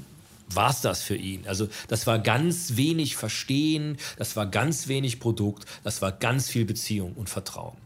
[0.49, 1.45] war es das für ihn.
[1.49, 6.65] Also das war ganz wenig Verstehen, das war ganz wenig Produkt, das war ganz viel
[6.65, 7.77] Beziehung und Vertrauen.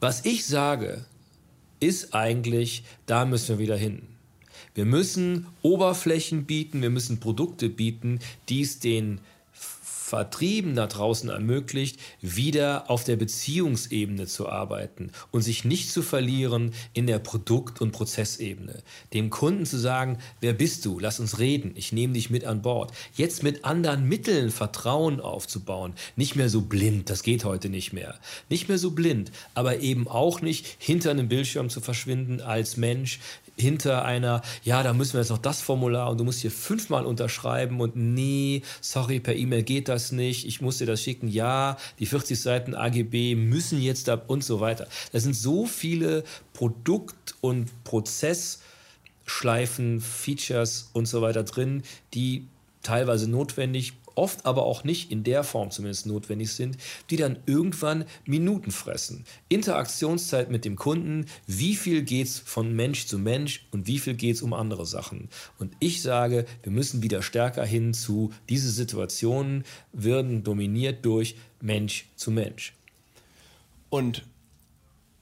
[0.00, 1.04] Was ich sage,
[1.80, 4.02] ist eigentlich, da müssen wir wieder hin.
[4.74, 9.20] Wir müssen Oberflächen bieten, wir müssen Produkte bieten, die es den
[10.06, 16.74] Vertrieben da draußen ermöglicht, wieder auf der Beziehungsebene zu arbeiten und sich nicht zu verlieren
[16.92, 18.84] in der Produkt- und Prozessebene.
[19.12, 21.00] Dem Kunden zu sagen, wer bist du?
[21.00, 21.72] Lass uns reden.
[21.74, 22.92] Ich nehme dich mit an Bord.
[23.16, 25.92] Jetzt mit anderen Mitteln Vertrauen aufzubauen.
[26.14, 27.10] Nicht mehr so blind.
[27.10, 28.14] Das geht heute nicht mehr.
[28.48, 33.18] Nicht mehr so blind, aber eben auch nicht hinter einem Bildschirm zu verschwinden als Mensch,
[33.58, 37.06] hinter einer, ja, da müssen wir jetzt noch das Formular und du musst hier fünfmal
[37.06, 41.76] unterschreiben und nee, sorry, per E-Mail geht das nicht, ich muss dir das schicken, ja,
[41.98, 44.86] die 40 Seiten AGB müssen jetzt da und so weiter.
[45.12, 52.46] Da sind so viele Produkt- und Prozessschleifen, Features und so weiter drin, die
[52.82, 56.76] teilweise notwendig, oft aber auch nicht in der Form zumindest notwendig sind,
[57.10, 59.24] die dann irgendwann Minuten fressen.
[59.48, 64.14] Interaktionszeit mit dem Kunden, wie viel geht es von Mensch zu Mensch und wie viel
[64.14, 65.28] geht es um andere Sachen.
[65.58, 72.06] Und ich sage, wir müssen wieder stärker hin zu, diese Situationen werden dominiert durch Mensch
[72.16, 72.74] zu Mensch.
[73.90, 74.24] Und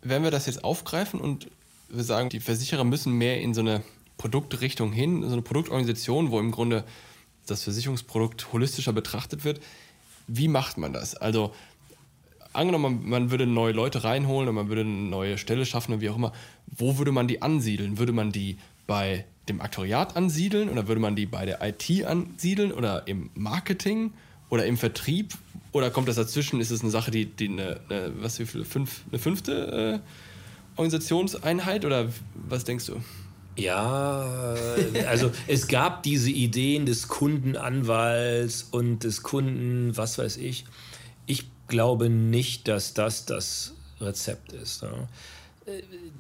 [0.03, 1.49] wenn wir das jetzt aufgreifen und
[1.89, 3.83] wir sagen, die Versicherer müssen mehr in so eine
[4.17, 6.85] Produktrichtung hin, so eine Produktorganisation, wo im Grunde
[7.47, 9.61] das Versicherungsprodukt holistischer betrachtet wird.
[10.27, 11.15] Wie macht man das?
[11.15, 11.53] Also
[12.53, 16.11] angenommen, man würde neue Leute reinholen und man würde eine neue Stelle schaffen oder wie
[16.11, 16.33] auch immer,
[16.67, 17.99] wo würde man die ansiedeln?
[17.99, 22.73] Würde man die bei dem Aktoriat ansiedeln oder würde man die bei der IT ansiedeln
[22.73, 24.13] oder im Marketing
[24.49, 25.35] oder im Vertrieb?
[25.73, 26.61] Oder kommt das dazwischen?
[26.61, 30.79] Ist es eine Sache, die, die eine, eine was wie viele, fünf, eine fünfte äh,
[30.79, 33.01] Organisationseinheit oder was denkst du?
[33.57, 34.55] Ja,
[35.07, 40.65] also es gab diese Ideen des Kundenanwalts und des Kunden, was weiß ich.
[41.27, 44.83] Ich glaube nicht, dass das das Rezept ist.
[44.83, 45.09] Ja.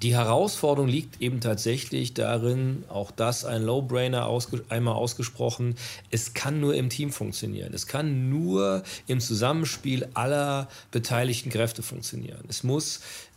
[0.02, 5.76] Die Herausforderung liegt eben tatsächlich darin, auch das ein Low-Brainer ausge einmal ausgesprochen,
[6.10, 7.74] es kann nur im Team funktionieren.
[7.74, 12.42] Es kann nur im Zusammenspiel aller beteiligten Kräfte funktionieren.
[12.48, 13.33] Es muss äh,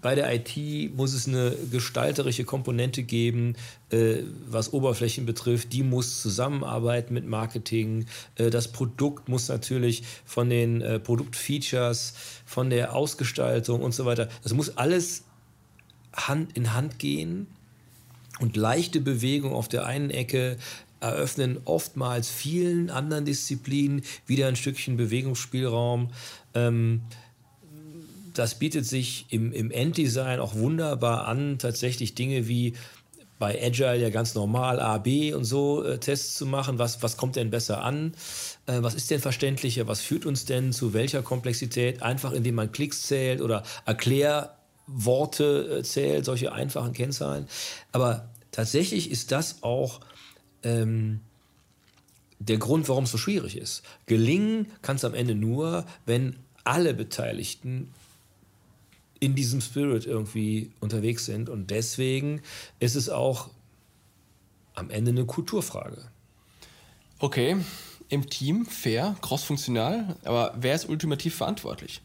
[0.00, 3.56] bei der IT muss es eine gestalterische Komponente geben,
[3.90, 5.72] äh, was Oberflächen betrifft.
[5.72, 8.06] Die muss zusammenarbeiten mit Marketing.
[8.36, 12.14] Äh, das Produkt muss natürlich von den äh, Produktfeatures,
[12.46, 15.24] von der Ausgestaltung und so weiter, das muss alles
[16.14, 17.46] Hand in Hand gehen.
[18.40, 20.56] Und leichte Bewegung auf der einen Ecke
[21.00, 26.10] eröffnen oftmals vielen anderen Disziplinen wieder ein Stückchen Bewegungsspielraum.
[26.54, 27.02] Ähm,
[28.34, 32.74] das bietet sich im, im Enddesign auch wunderbar an, tatsächlich Dinge wie
[33.38, 36.78] bei Agile ja ganz normal A, B und so äh, Tests zu machen.
[36.78, 38.14] Was, was kommt denn besser an?
[38.66, 39.86] Äh, was ist denn verständlicher?
[39.86, 42.02] Was führt uns denn zu welcher Komplexität?
[42.02, 47.46] Einfach indem man Klicks zählt oder Erklärworte äh, zählt, solche einfachen Kennzahlen.
[47.92, 50.00] Aber tatsächlich ist das auch
[50.62, 51.20] ähm,
[52.38, 53.82] der Grund, warum es so schwierig ist.
[54.06, 57.90] Gelingen kann es am Ende nur, wenn alle Beteiligten
[59.24, 61.48] in diesem Spirit irgendwie unterwegs sind.
[61.48, 62.42] Und deswegen
[62.78, 63.48] ist es auch
[64.74, 66.10] am Ende eine Kulturfrage.
[67.20, 67.56] Okay,
[68.10, 72.02] im Team, fair, crossfunktional, aber wer ist ultimativ verantwortlich?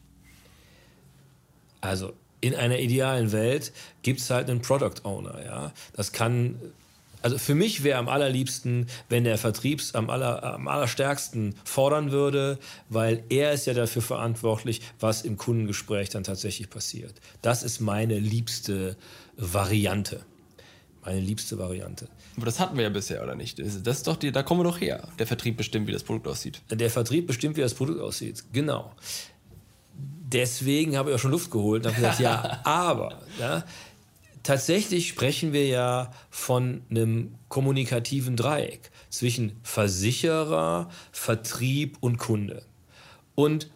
[1.82, 5.72] Also in einer idealen Welt gibt es halt einen Product Owner, ja.
[5.92, 6.54] Das kann
[7.22, 12.58] Also für mich wäre am allerliebsten, wenn der Vertriebs am, aller, am allerstärksten fordern würde,
[12.88, 17.14] weil er ist ja dafür verantwortlich, was im Kundengespräch dann tatsächlich passiert.
[17.42, 18.96] Das ist meine liebste
[19.36, 20.24] Variante.
[21.04, 22.08] Meine liebste Variante.
[22.36, 23.58] Aber das hatten wir ja bisher, oder nicht?
[23.58, 25.08] Das ist doch die, da kommen wir doch her.
[25.18, 26.60] Der Vertrieb bestimmt, wie das Produkt aussieht.
[26.70, 28.44] Der Vertrieb bestimmt, wie das Produkt aussieht.
[28.52, 28.92] Genau.
[29.94, 33.20] Deswegen habe ich auch schon Luft geholt und habe gesagt, ja, aber.
[33.38, 33.64] Ja,
[34.42, 42.62] tatsächlich sprechen wir ja von einem kommunikativen Dreieck zwischen Versicherer, Vertrieb und Kunde.
[43.34, 43.70] Und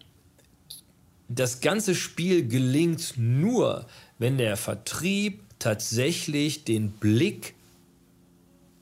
[1.28, 3.86] das ganze Spiel gelingt nur,
[4.18, 7.54] wenn der Vertrieb tatsächlich den Blick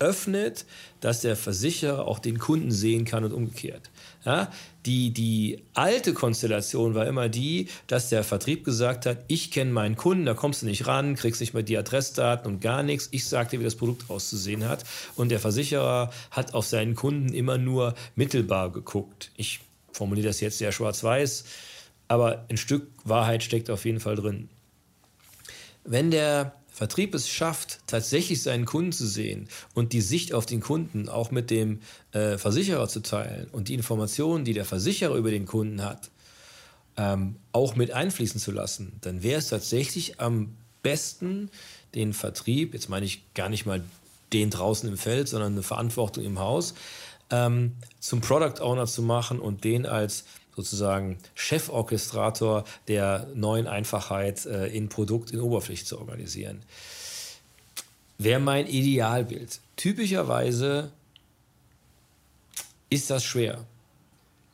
[0.03, 0.67] öffnet,
[1.01, 3.91] dass der Versicherer auch den Kunden sehen kann und umgekehrt.
[4.25, 4.51] Ja,
[4.85, 9.97] die, die alte Konstellation war immer die, dass der Vertrieb gesagt hat, ich kenne meinen
[9.97, 13.09] Kunden, da kommst du nicht ran, kriegst nicht mehr die Adressdaten und gar nichts.
[13.13, 14.85] Ich sage dir, wie das Produkt auszusehen hat.
[15.17, 19.31] Und der Versicherer hat auf seinen Kunden immer nur mittelbar geguckt.
[19.37, 19.61] Ich
[19.93, 21.45] formuliere das jetzt sehr schwarz-weiß,
[22.09, 24.49] aber ein Stück Wahrheit steckt auf jeden Fall drin.
[25.85, 30.61] Wenn der Vertrieb es schafft, tatsächlich seinen Kunden zu sehen und die Sicht auf den
[30.61, 31.79] Kunden auch mit dem
[32.11, 36.11] äh, Versicherer zu teilen und die Informationen, die der Versicherer über den Kunden hat,
[36.97, 41.51] ähm, auch mit einfließen zu lassen, dann wäre es tatsächlich am besten,
[41.95, 43.85] den Vertrieb, jetzt meine ich gar nicht mal
[44.33, 46.75] den draußen im Feld, sondern eine Verantwortung im Haus,
[47.31, 54.67] ähm, zum Product Owner zu machen und den als sozusagen Cheforchestrator der neuen Einfachheit äh,
[54.67, 56.63] in Produkt, in Oberfläche zu organisieren.
[58.19, 59.61] Wäre mein Idealbild.
[59.77, 60.93] Typischerweise
[62.91, 63.65] ist das schwer.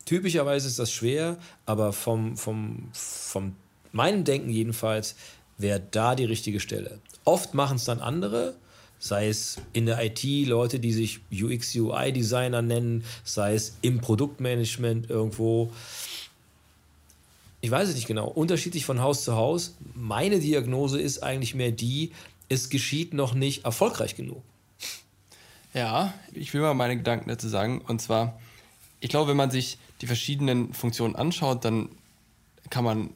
[0.04, 3.56] Typischerweise ist das schwer, aber vom, vom, vom
[3.92, 5.16] meinem Denken jedenfalls
[5.58, 7.00] wäre da die richtige Stelle.
[7.24, 8.54] Oft machen es dann andere,
[8.98, 14.00] sei es in der IT Leute, die sich UX, UI Designer nennen, sei es im
[14.00, 15.72] Produktmanagement irgendwo.
[17.60, 19.74] Ich weiß es nicht genau, unterschiedlich von Haus zu Haus.
[19.94, 22.12] Meine Diagnose ist eigentlich mehr die,
[22.48, 24.42] es geschieht noch nicht erfolgreich genug.
[25.74, 27.80] Ja, ich will mal meine Gedanken dazu sagen.
[27.82, 28.40] Und zwar,
[29.00, 31.88] ich glaube, wenn man sich die verschiedenen Funktionen anschaut, dann
[32.70, 33.10] kann man,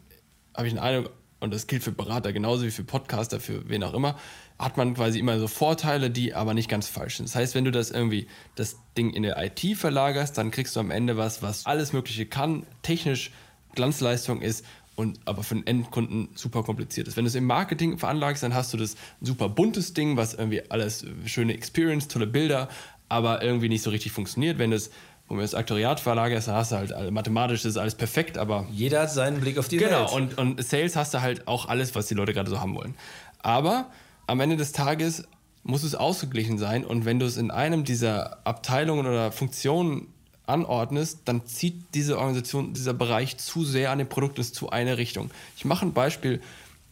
[0.55, 3.83] habe ich den Eindruck, und das gilt für Berater genauso wie für Podcaster, für wen
[3.83, 4.17] auch immer,
[4.61, 7.29] hat man quasi immer so Vorteile, die aber nicht ganz falsch sind.
[7.29, 10.81] Das heißt, wenn du das irgendwie, das Ding in der IT verlagerst, dann kriegst du
[10.81, 13.33] am Ende was, was alles Mögliche kann, technisch
[13.75, 17.17] Glanzleistung ist und aber für den Endkunden super kompliziert ist.
[17.17, 20.71] Wenn du es im Marketing veranlagst, dann hast du das super buntes Ding, was irgendwie
[20.71, 22.69] alles schöne Experience, tolle Bilder,
[23.09, 24.59] aber irgendwie nicht so richtig funktioniert.
[24.59, 24.91] Wenn du es
[25.33, 29.01] wo man das Aktoriat verlagerst, dann hast du halt mathematisch ist alles perfekt, aber jeder
[29.01, 30.09] hat seinen Blick auf die genau, Welt.
[30.11, 32.75] Genau und, und Sales hast du halt auch alles, was die Leute gerade so haben
[32.75, 32.95] wollen.
[33.39, 33.87] Aber
[34.27, 35.25] am Ende des Tages
[35.63, 40.09] muss es ausgeglichen sein und wenn du es in einem dieser Abteilungen oder Funktionen
[40.45, 44.99] anordnest, dann zieht diese Organisation, dieser Bereich zu sehr an dem Produkt ist zu einer
[44.99, 45.31] Richtung.
[45.57, 46.43] Ich mache ein Beispiel.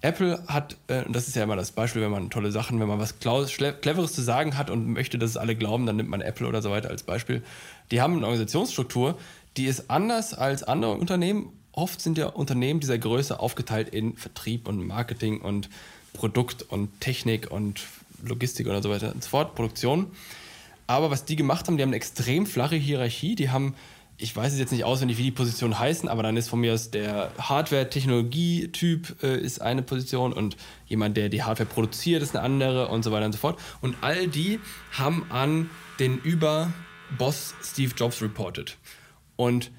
[0.02, 2.88] Apple hat, äh, und das ist ja immer das Beispiel, wenn man tolle Sachen, wenn
[2.88, 6.22] man was Cleveres zu sagen hat und möchte, dass es alle glauben, dann nimmt man
[6.22, 7.42] Apple oder so weiter als Beispiel.
[7.90, 9.18] Die haben eine Organisationsstruktur,
[9.56, 11.52] die ist anders als andere Unternehmen.
[11.72, 15.68] Oft sind ja Unternehmen dieser Größe aufgeteilt in Vertrieb und Marketing und
[16.12, 17.82] Produkt und Technik und
[18.24, 20.08] Logistik und so weiter und so fort, Produktion.
[20.86, 23.36] Aber was die gemacht haben, die haben eine extrem flache Hierarchie.
[23.36, 23.74] Die haben,
[24.18, 26.74] ich weiß es jetzt nicht auswendig, wie die Positionen heißen, aber dann ist von mir
[26.74, 32.44] aus der Hardware-Technologie-Typ äh, ist eine Position und jemand, der die Hardware produziert, ist eine
[32.44, 33.58] andere und so weiter und so fort.
[33.80, 34.58] Und all die
[34.92, 36.20] haben an den
[37.10, 38.76] Überboss Steve Jobs reported.
[39.36, 39.70] Und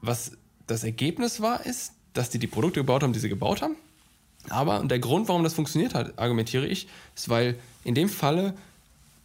[0.00, 0.32] was
[0.66, 3.76] das Ergebnis war, ist, dass die die Produkte gebaut haben, die sie gebaut haben.
[4.48, 8.54] Aber der Grund, warum das funktioniert hat, argumentiere ich, ist, weil in dem Falle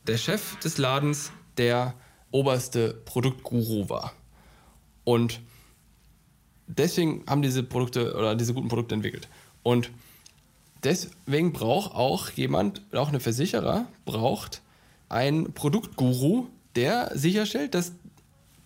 [0.05, 1.95] der Chef des Ladens der
[2.31, 4.13] oberste Produktguru war.
[5.03, 5.41] Und
[6.67, 9.27] deswegen haben diese Produkte oder diese guten Produkte entwickelt.
[9.63, 9.89] Und
[10.83, 14.61] deswegen braucht auch jemand, auch eine Versicherer, braucht
[15.09, 17.91] einen Produktguru, der sicherstellt, dass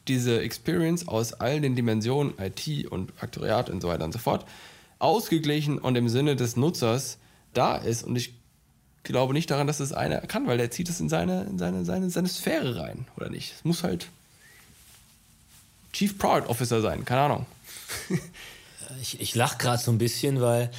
[0.08, 4.46] diese Experience aus all den Dimensionen IT und Aktoriat und so weiter und so fort
[5.00, 7.18] ausgeglichen und im Sinne des Nutzers
[7.54, 8.04] da ist.
[8.04, 8.34] Und ich
[9.04, 11.86] glaube nicht daran, dass es einer kann, weil der zieht es in seine, in seine,
[11.86, 13.54] seine, seine Sphäre rein, oder nicht?
[13.56, 14.10] Es muss halt
[15.94, 17.46] Chief Product Officer sein, keine Ahnung.
[19.02, 20.72] ich ich lache gerade so ein bisschen, weil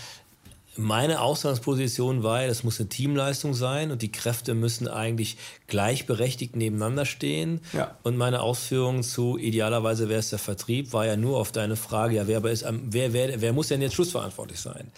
[0.77, 5.37] meine Ausgangsposition war, das muss eine Teamleistung sein und die Kräfte müssen eigentlich
[5.67, 7.61] gleichberechtigt nebeneinander stehen.
[7.73, 7.97] Ja.
[8.03, 12.17] Und meine Ausführungen zu idealerweise wäre es der Vertrieb, war ja nur auf deine Frage,
[12.17, 14.91] ja, wer, aber ist, wer, wer, wer muss denn jetzt schlussverantwortlich sein?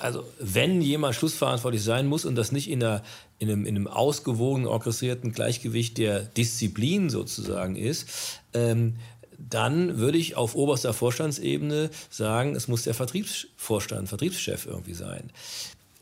[0.00, 3.02] also wenn jemand schlussverantwortlich sein muss und das nicht in, einer,
[3.38, 8.08] in, einem, in einem ausgewogenen, orchestrierten Gleichgewicht der Disziplin sozusagen ist,
[8.54, 8.96] ähm,
[9.38, 15.30] dann würde ich auf oberster Vorstandsebene sagen, es muss der Vertriebsvorstand, Vertriebschef irgendwie sein.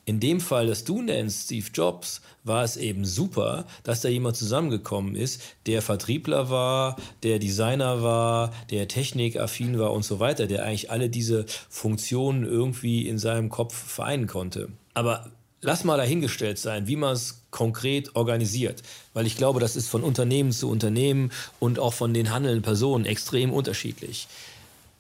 [0.07, 4.37] In dem Fall, das du nennst, Steve Jobs, war es eben super, dass da jemand
[4.37, 10.64] zusammengekommen ist, der Vertriebler war, der Designer war, der technikaffin war und so weiter, der
[10.64, 14.68] eigentlich alle diese Funktionen irgendwie in seinem Kopf vereinen konnte.
[14.93, 15.30] Aber
[15.65, 18.83] lass mal dahingestellt sein, wie man es konkret organisiert,
[19.15, 23.07] weil ich glaube, das ist von Unternehmen zu Unternehmen und auch von den handelnden Personen
[23.07, 24.29] extrem unterschiedlich.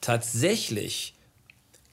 [0.00, 1.14] Tatsächlich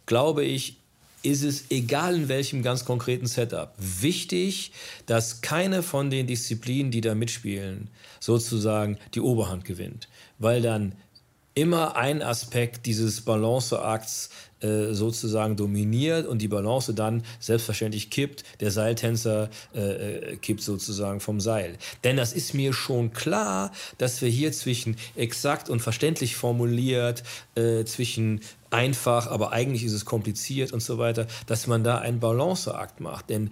[0.05, 0.77] glaube ich,
[1.23, 3.73] ist es egal in welchem ganz konkreten Setup.
[3.77, 4.71] Wichtig,
[5.05, 10.07] dass keine von den Disziplinen, die da mitspielen, sozusagen die Oberhand gewinnt,
[10.39, 10.93] weil dann
[11.53, 14.29] immer ein Aspekt dieses Balanceakts
[14.61, 18.43] äh, sozusagen dominiert und die Balance dann selbstverständlich kippt.
[18.59, 21.77] Der Seiltänzer äh, äh, kippt sozusagen vom Seil.
[22.03, 27.23] Denn das ist mir schon klar, dass wir hier zwischen exakt und verständlich formuliert,
[27.55, 32.19] äh, zwischen einfach, aber eigentlich ist es kompliziert und so weiter, dass man da einen
[32.19, 33.29] Balanceakt macht.
[33.29, 33.49] Denn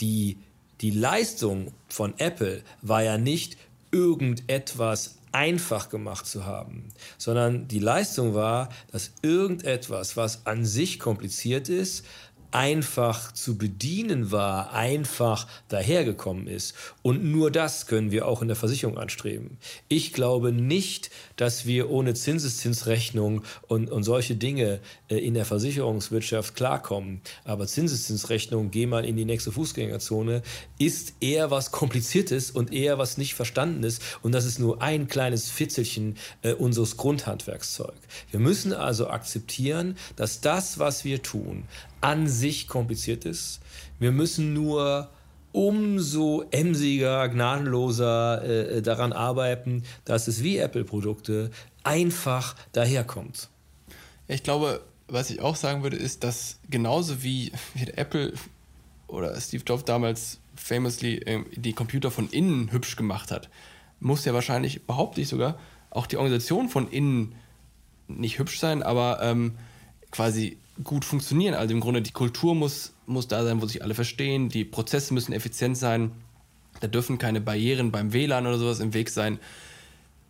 [0.00, 0.36] die,
[0.80, 3.56] die Leistung von Apple war ja nicht
[3.90, 11.68] irgendetwas einfach gemacht zu haben, sondern die Leistung war, dass irgendetwas, was an sich kompliziert
[11.68, 12.04] ist,
[12.50, 16.74] einfach zu bedienen war, einfach dahergekommen ist.
[17.02, 19.58] Und nur das können wir auch in der Versicherung anstreben.
[19.88, 26.54] Ich glaube nicht, dass wir ohne Zinseszinsrechnung und, und solche Dinge äh, in der Versicherungswirtschaft
[26.54, 27.20] klarkommen.
[27.44, 30.42] Aber Zinseszinsrechnung, geh mal in die nächste Fußgängerzone,
[30.78, 34.00] ist eher was Kompliziertes und eher was nicht Verstandenes.
[34.22, 37.94] Und das ist nur ein kleines Fitzelchen äh, unseres Grundhandwerkszeug.
[38.30, 41.64] Wir müssen also akzeptieren, dass das, was wir tun,
[42.00, 43.60] an sich kompliziert ist.
[43.98, 45.10] Wir müssen nur
[45.52, 51.50] umso emsiger, gnadenloser äh, daran arbeiten, dass es wie Apple-Produkte
[51.82, 53.48] einfach daherkommt.
[54.28, 57.52] Ich glaube, was ich auch sagen würde, ist, dass genauso wie
[57.96, 58.34] Apple
[59.06, 63.48] oder Steve Jobs damals famously äh, die Computer von innen hübsch gemacht hat,
[64.00, 65.58] muss ja wahrscheinlich, behaupte ich sogar,
[65.90, 67.34] auch die Organisation von innen
[68.06, 69.56] nicht hübsch sein, aber ähm,
[70.10, 71.54] quasi gut funktionieren.
[71.54, 75.14] Also im Grunde die Kultur muss, muss da sein, wo sich alle verstehen, die Prozesse
[75.14, 76.12] müssen effizient sein,
[76.80, 79.38] da dürfen keine Barrieren beim WLAN oder sowas im Weg sein.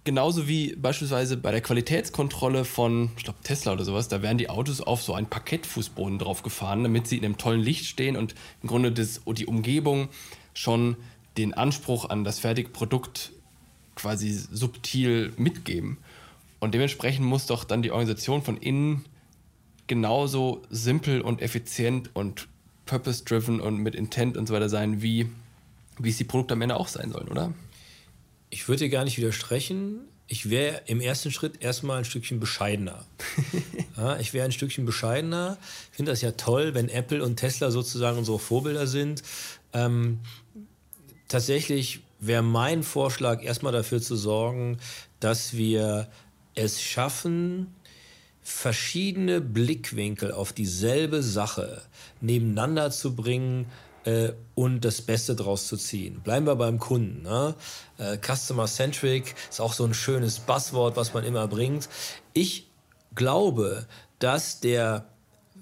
[0.05, 4.49] Genauso wie beispielsweise bei der Qualitätskontrolle von, ich glaube, Tesla oder sowas, da werden die
[4.49, 8.35] Autos auf so einen Parkettfußboden drauf gefahren, damit sie in einem tollen Licht stehen und
[8.63, 10.09] im Grunde das, die Umgebung
[10.55, 10.97] schon
[11.37, 13.33] den Anspruch an das fertige Produkt
[13.97, 15.99] quasi subtil mitgeben.
[16.59, 19.05] Und dementsprechend muss doch dann die Organisation von innen
[19.89, 22.49] genauso simpel und effizient und
[22.87, 25.31] purpose-driven und mit Intent und so weiter sein, wie,
[25.99, 27.53] wie es die Produkte am Ende auch sein sollen, oder?
[28.51, 30.01] Ich würde dir gar nicht widersprechen.
[30.27, 33.05] Ich wäre im ersten Schritt erstmal ein Stückchen bescheidener.
[33.97, 35.59] ja, ich wäre ein Stückchen bescheidener.
[35.91, 39.23] Ich finde das ja toll, wenn Apple und Tesla sozusagen unsere Vorbilder sind.
[39.73, 40.21] Ähm,
[41.29, 44.79] tatsächlich wäre mein Vorschlag, erstmal dafür zu sorgen,
[45.21, 46.09] dass wir
[46.55, 47.75] es schaffen,
[48.49, 51.83] verschiedene Blickwinkel auf dieselbe Sache
[52.21, 53.67] nebeneinander zu bringen
[54.05, 56.21] äh, und das Beste draus zu ziehen.
[56.21, 57.23] Bleiben wir beim Kunden.
[57.23, 57.55] Ne?
[57.99, 61.91] Äh, Customer Centric ist auch so ein schönes Buzzword, was man immer bringt.
[62.33, 62.71] Ich
[63.15, 63.87] glaube,
[64.19, 65.05] dass der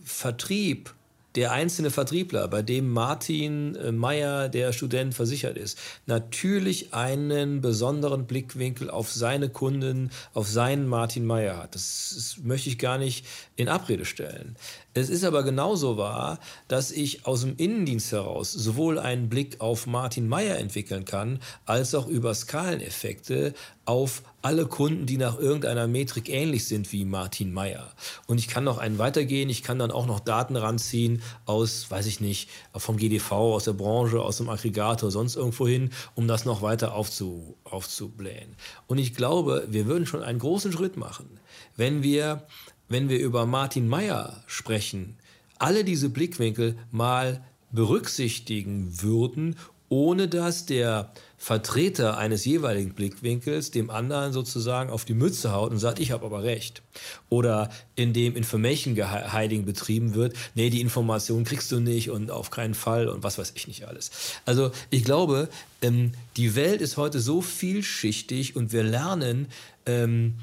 [0.04, 0.94] Vertrieb
[1.36, 8.26] der einzelne Vertriebler, bei dem Martin äh, Meyer, der Student, versichert ist, natürlich einen besonderen
[8.26, 11.74] Blickwinkel auf seine Kunden, auf seinen Martin Meyer hat.
[11.74, 13.26] Das, das möchte ich gar nicht
[13.56, 14.56] in Abrede stellen.
[14.92, 16.38] Es ist aber genauso wahr,
[16.68, 21.94] dass ich aus dem Innendienst heraus sowohl einen Blick auf Martin Meyer entwickeln kann, als
[21.94, 23.54] auch über Skaleneffekte
[23.86, 27.92] auf alle Kunden, die nach irgendeiner Metrik ähnlich sind wie Martin Meyer.
[28.26, 32.06] Und ich kann noch einen weitergehen, ich kann dann auch noch Daten ranziehen aus, weiß
[32.06, 36.44] ich nicht, vom GDV, aus der Branche, aus dem Aggregator, sonst irgendwo hin, um das
[36.44, 38.56] noch weiter aufzu, aufzublähen.
[38.86, 41.40] Und ich glaube, wir würden schon einen großen Schritt machen,
[41.76, 42.46] wenn wir
[42.88, 45.16] wenn wir über Martin Meyer sprechen,
[45.58, 49.56] alle diese Blickwinkel mal berücksichtigen würden,
[49.88, 55.78] ohne dass der Vertreter eines jeweiligen Blickwinkels dem anderen sozusagen auf die Mütze haut und
[55.78, 56.82] sagt, ich habe aber recht.
[57.28, 62.74] Oder indem Information Hiding betrieben wird, nee, die Information kriegst du nicht und auf keinen
[62.74, 64.10] Fall und was weiß ich nicht alles.
[64.44, 65.48] Also ich glaube,
[65.82, 69.46] ähm, die Welt ist heute so vielschichtig und wir lernen
[69.84, 70.34] ähm,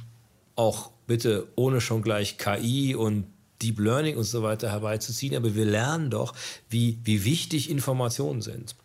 [0.56, 3.26] auch bitte ohne schon gleich KI und
[3.62, 6.34] Deep Learning und so weiter herbeizuziehen, aber wir lernen doch,
[6.70, 8.76] wie, wie wichtig Informationen sind.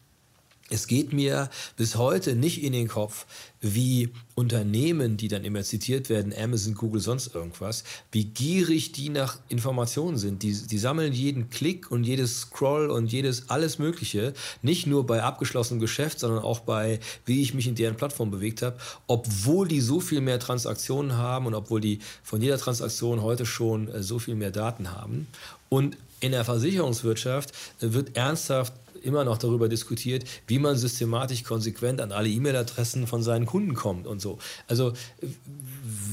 [0.71, 3.27] Es geht mir bis heute nicht in den Kopf,
[3.61, 9.39] wie Unternehmen, die dann immer zitiert werden, Amazon, Google, sonst irgendwas, wie gierig die nach
[9.49, 10.43] Informationen sind.
[10.43, 15.23] Die, die sammeln jeden Klick und jedes Scroll und jedes alles Mögliche, nicht nur bei
[15.23, 19.81] abgeschlossenem Geschäft, sondern auch bei, wie ich mich in deren Plattform bewegt habe, obwohl die
[19.81, 24.19] so viel mehr Transaktionen haben und obwohl die von jeder Transaktion heute schon äh, so
[24.19, 25.27] viel mehr Daten haben.
[25.69, 27.51] Und in der Versicherungswirtschaft
[27.81, 28.73] äh, wird ernsthaft
[29.03, 34.07] immer noch darüber diskutiert, wie man systematisch konsequent an alle E-Mail-Adressen von seinen Kunden kommt
[34.07, 34.39] und so.
[34.67, 34.93] Also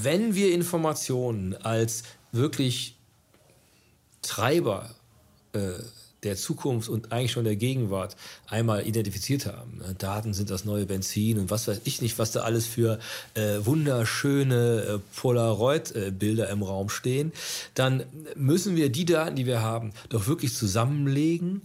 [0.02, 2.98] wenn wir Informationen als wirklich
[4.22, 4.90] Treiber
[5.54, 5.74] äh,
[6.26, 8.16] der Zukunft und eigentlich schon der Gegenwart
[8.48, 9.78] einmal identifiziert haben.
[9.78, 9.96] Ne?
[9.98, 13.00] Daten sind das neue Benzin und was weiß ich nicht, was da alles für
[13.36, 17.32] äh, wunderschöne äh, Polaroid-Bilder im Raum stehen.
[17.76, 18.04] Dann
[18.36, 21.62] müssen wir die Daten, die wir haben, doch wirklich zusammenlegen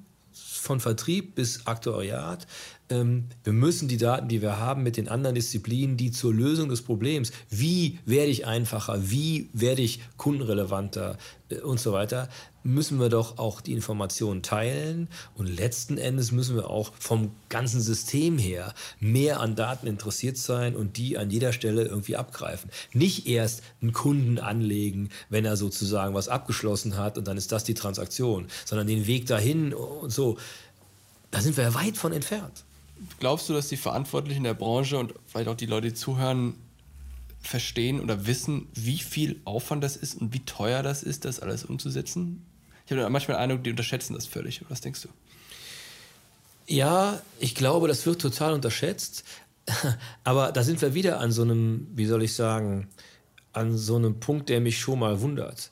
[0.61, 2.47] von Vertrieb bis Aktuariat.
[2.91, 6.69] Ähm, wir müssen die Daten, die wir haben, mit den anderen Disziplinen, die zur Lösung
[6.69, 11.17] des Problems, wie werde ich einfacher, wie werde ich kundenrelevanter
[11.49, 12.29] äh, und so weiter,
[12.63, 17.81] müssen wir doch auch die Informationen teilen und letzten Endes müssen wir auch vom ganzen
[17.81, 22.71] System her mehr an Daten interessiert sein und die an jeder Stelle irgendwie abgreifen.
[22.93, 27.65] Nicht erst einen Kunden anlegen, wenn er sozusagen was abgeschlossen hat und dann ist das
[27.65, 30.37] die Transaktion, sondern den Weg dahin und so.
[31.31, 32.65] Da sind wir weit von entfernt.
[33.19, 36.55] Glaubst du, dass die Verantwortlichen der Branche und vielleicht auch die Leute, die zuhören,
[37.41, 41.65] verstehen oder wissen, wie viel Aufwand das ist und wie teuer das ist, das alles
[41.65, 42.45] umzusetzen?
[42.91, 44.63] Ich habe manchmal den Eindruck, die unterschätzen das völlig.
[44.69, 45.09] Was denkst du?
[46.67, 49.23] Ja, ich glaube, das wird total unterschätzt.
[50.25, 52.89] Aber da sind wir wieder an so einem, wie soll ich sagen,
[53.53, 55.71] an so einem Punkt, der mich schon mal wundert.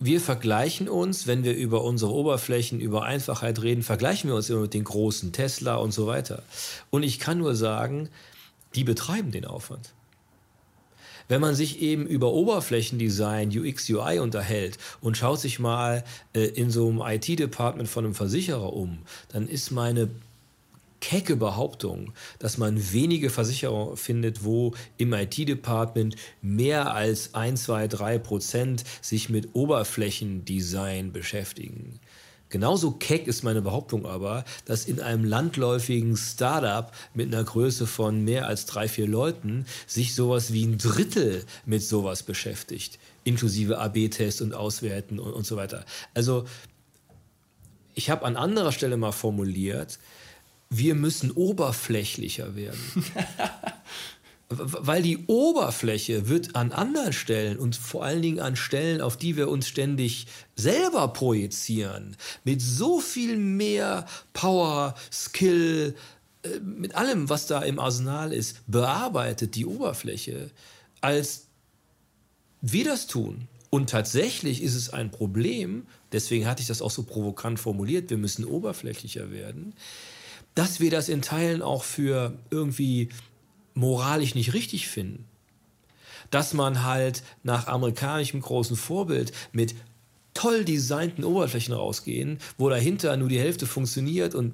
[0.00, 4.62] Wir vergleichen uns, wenn wir über unsere Oberflächen, über Einfachheit reden, vergleichen wir uns immer
[4.62, 6.42] mit den großen Tesla und so weiter.
[6.90, 8.08] Und ich kann nur sagen,
[8.74, 9.92] die betreiben den Aufwand.
[11.28, 16.04] Wenn man sich eben über Oberflächendesign, UX, UI unterhält und schaut sich mal
[16.34, 18.98] äh, in so einem IT-Department von einem Versicherer um,
[19.28, 20.10] dann ist meine
[21.00, 28.18] kecke Behauptung, dass man wenige Versicherer findet, wo im IT-Department mehr als 1, 2, 3
[28.18, 32.00] Prozent sich mit Oberflächendesign beschäftigen.
[32.54, 38.22] Genauso keck ist meine Behauptung aber, dass in einem landläufigen Startup mit einer Größe von
[38.22, 44.40] mehr als drei, vier Leuten sich sowas wie ein Drittel mit sowas beschäftigt, inklusive AB-Test
[44.40, 45.84] und Auswerten und, und so weiter.
[46.14, 46.44] Also
[47.96, 49.98] ich habe an anderer Stelle mal formuliert,
[50.70, 52.78] wir müssen oberflächlicher werden.
[54.48, 59.36] weil die Oberfläche wird an anderen Stellen und vor allen Dingen an Stellen, auf die
[59.36, 65.94] wir uns ständig selber projizieren, mit so viel mehr Power, Skill,
[66.42, 70.50] äh, mit allem, was da im Arsenal ist, bearbeitet die Oberfläche,
[71.00, 71.46] als
[72.60, 73.48] wir das tun.
[73.70, 78.18] Und tatsächlich ist es ein Problem, deswegen hatte ich das auch so provokant formuliert, wir
[78.18, 79.74] müssen oberflächlicher werden,
[80.54, 83.08] dass wir das in Teilen auch für irgendwie
[83.74, 85.26] moralisch nicht richtig finden.
[86.30, 89.74] Dass man halt nach amerikanischem großen Vorbild mit
[90.32, 94.52] toll designten Oberflächen rausgehen, wo dahinter nur die Hälfte funktioniert und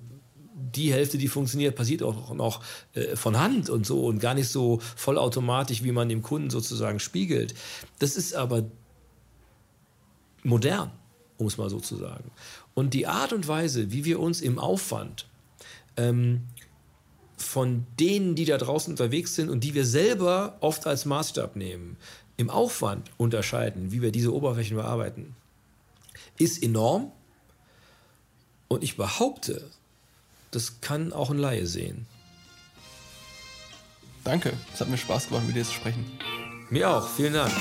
[0.74, 2.62] die Hälfte, die funktioniert, passiert auch noch
[2.94, 7.00] äh, von Hand und so und gar nicht so vollautomatisch, wie man dem Kunden sozusagen
[7.00, 7.54] spiegelt.
[7.98, 8.64] Das ist aber
[10.42, 10.90] modern,
[11.38, 12.30] um es mal so zu sagen.
[12.74, 15.26] Und die Art und Weise, wie wir uns im Aufwand
[15.96, 16.42] ähm,
[17.42, 21.96] von denen, die da draußen unterwegs sind und die wir selber oft als Maßstab nehmen,
[22.36, 25.34] im Aufwand unterscheiden, wie wir diese Oberflächen bearbeiten,
[26.38, 27.12] ist enorm.
[28.68, 29.70] Und ich behaupte,
[30.50, 32.06] das kann auch ein Laie sehen.
[34.24, 36.04] Danke, es hat mir Spaß gemacht, mit dir zu sprechen.
[36.70, 37.52] Mir auch, vielen Dank.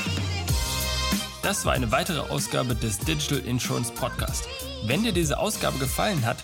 [1.41, 4.47] Das war eine weitere Ausgabe des Digital Insurance Podcast.
[4.85, 6.43] Wenn dir diese Ausgabe gefallen hat,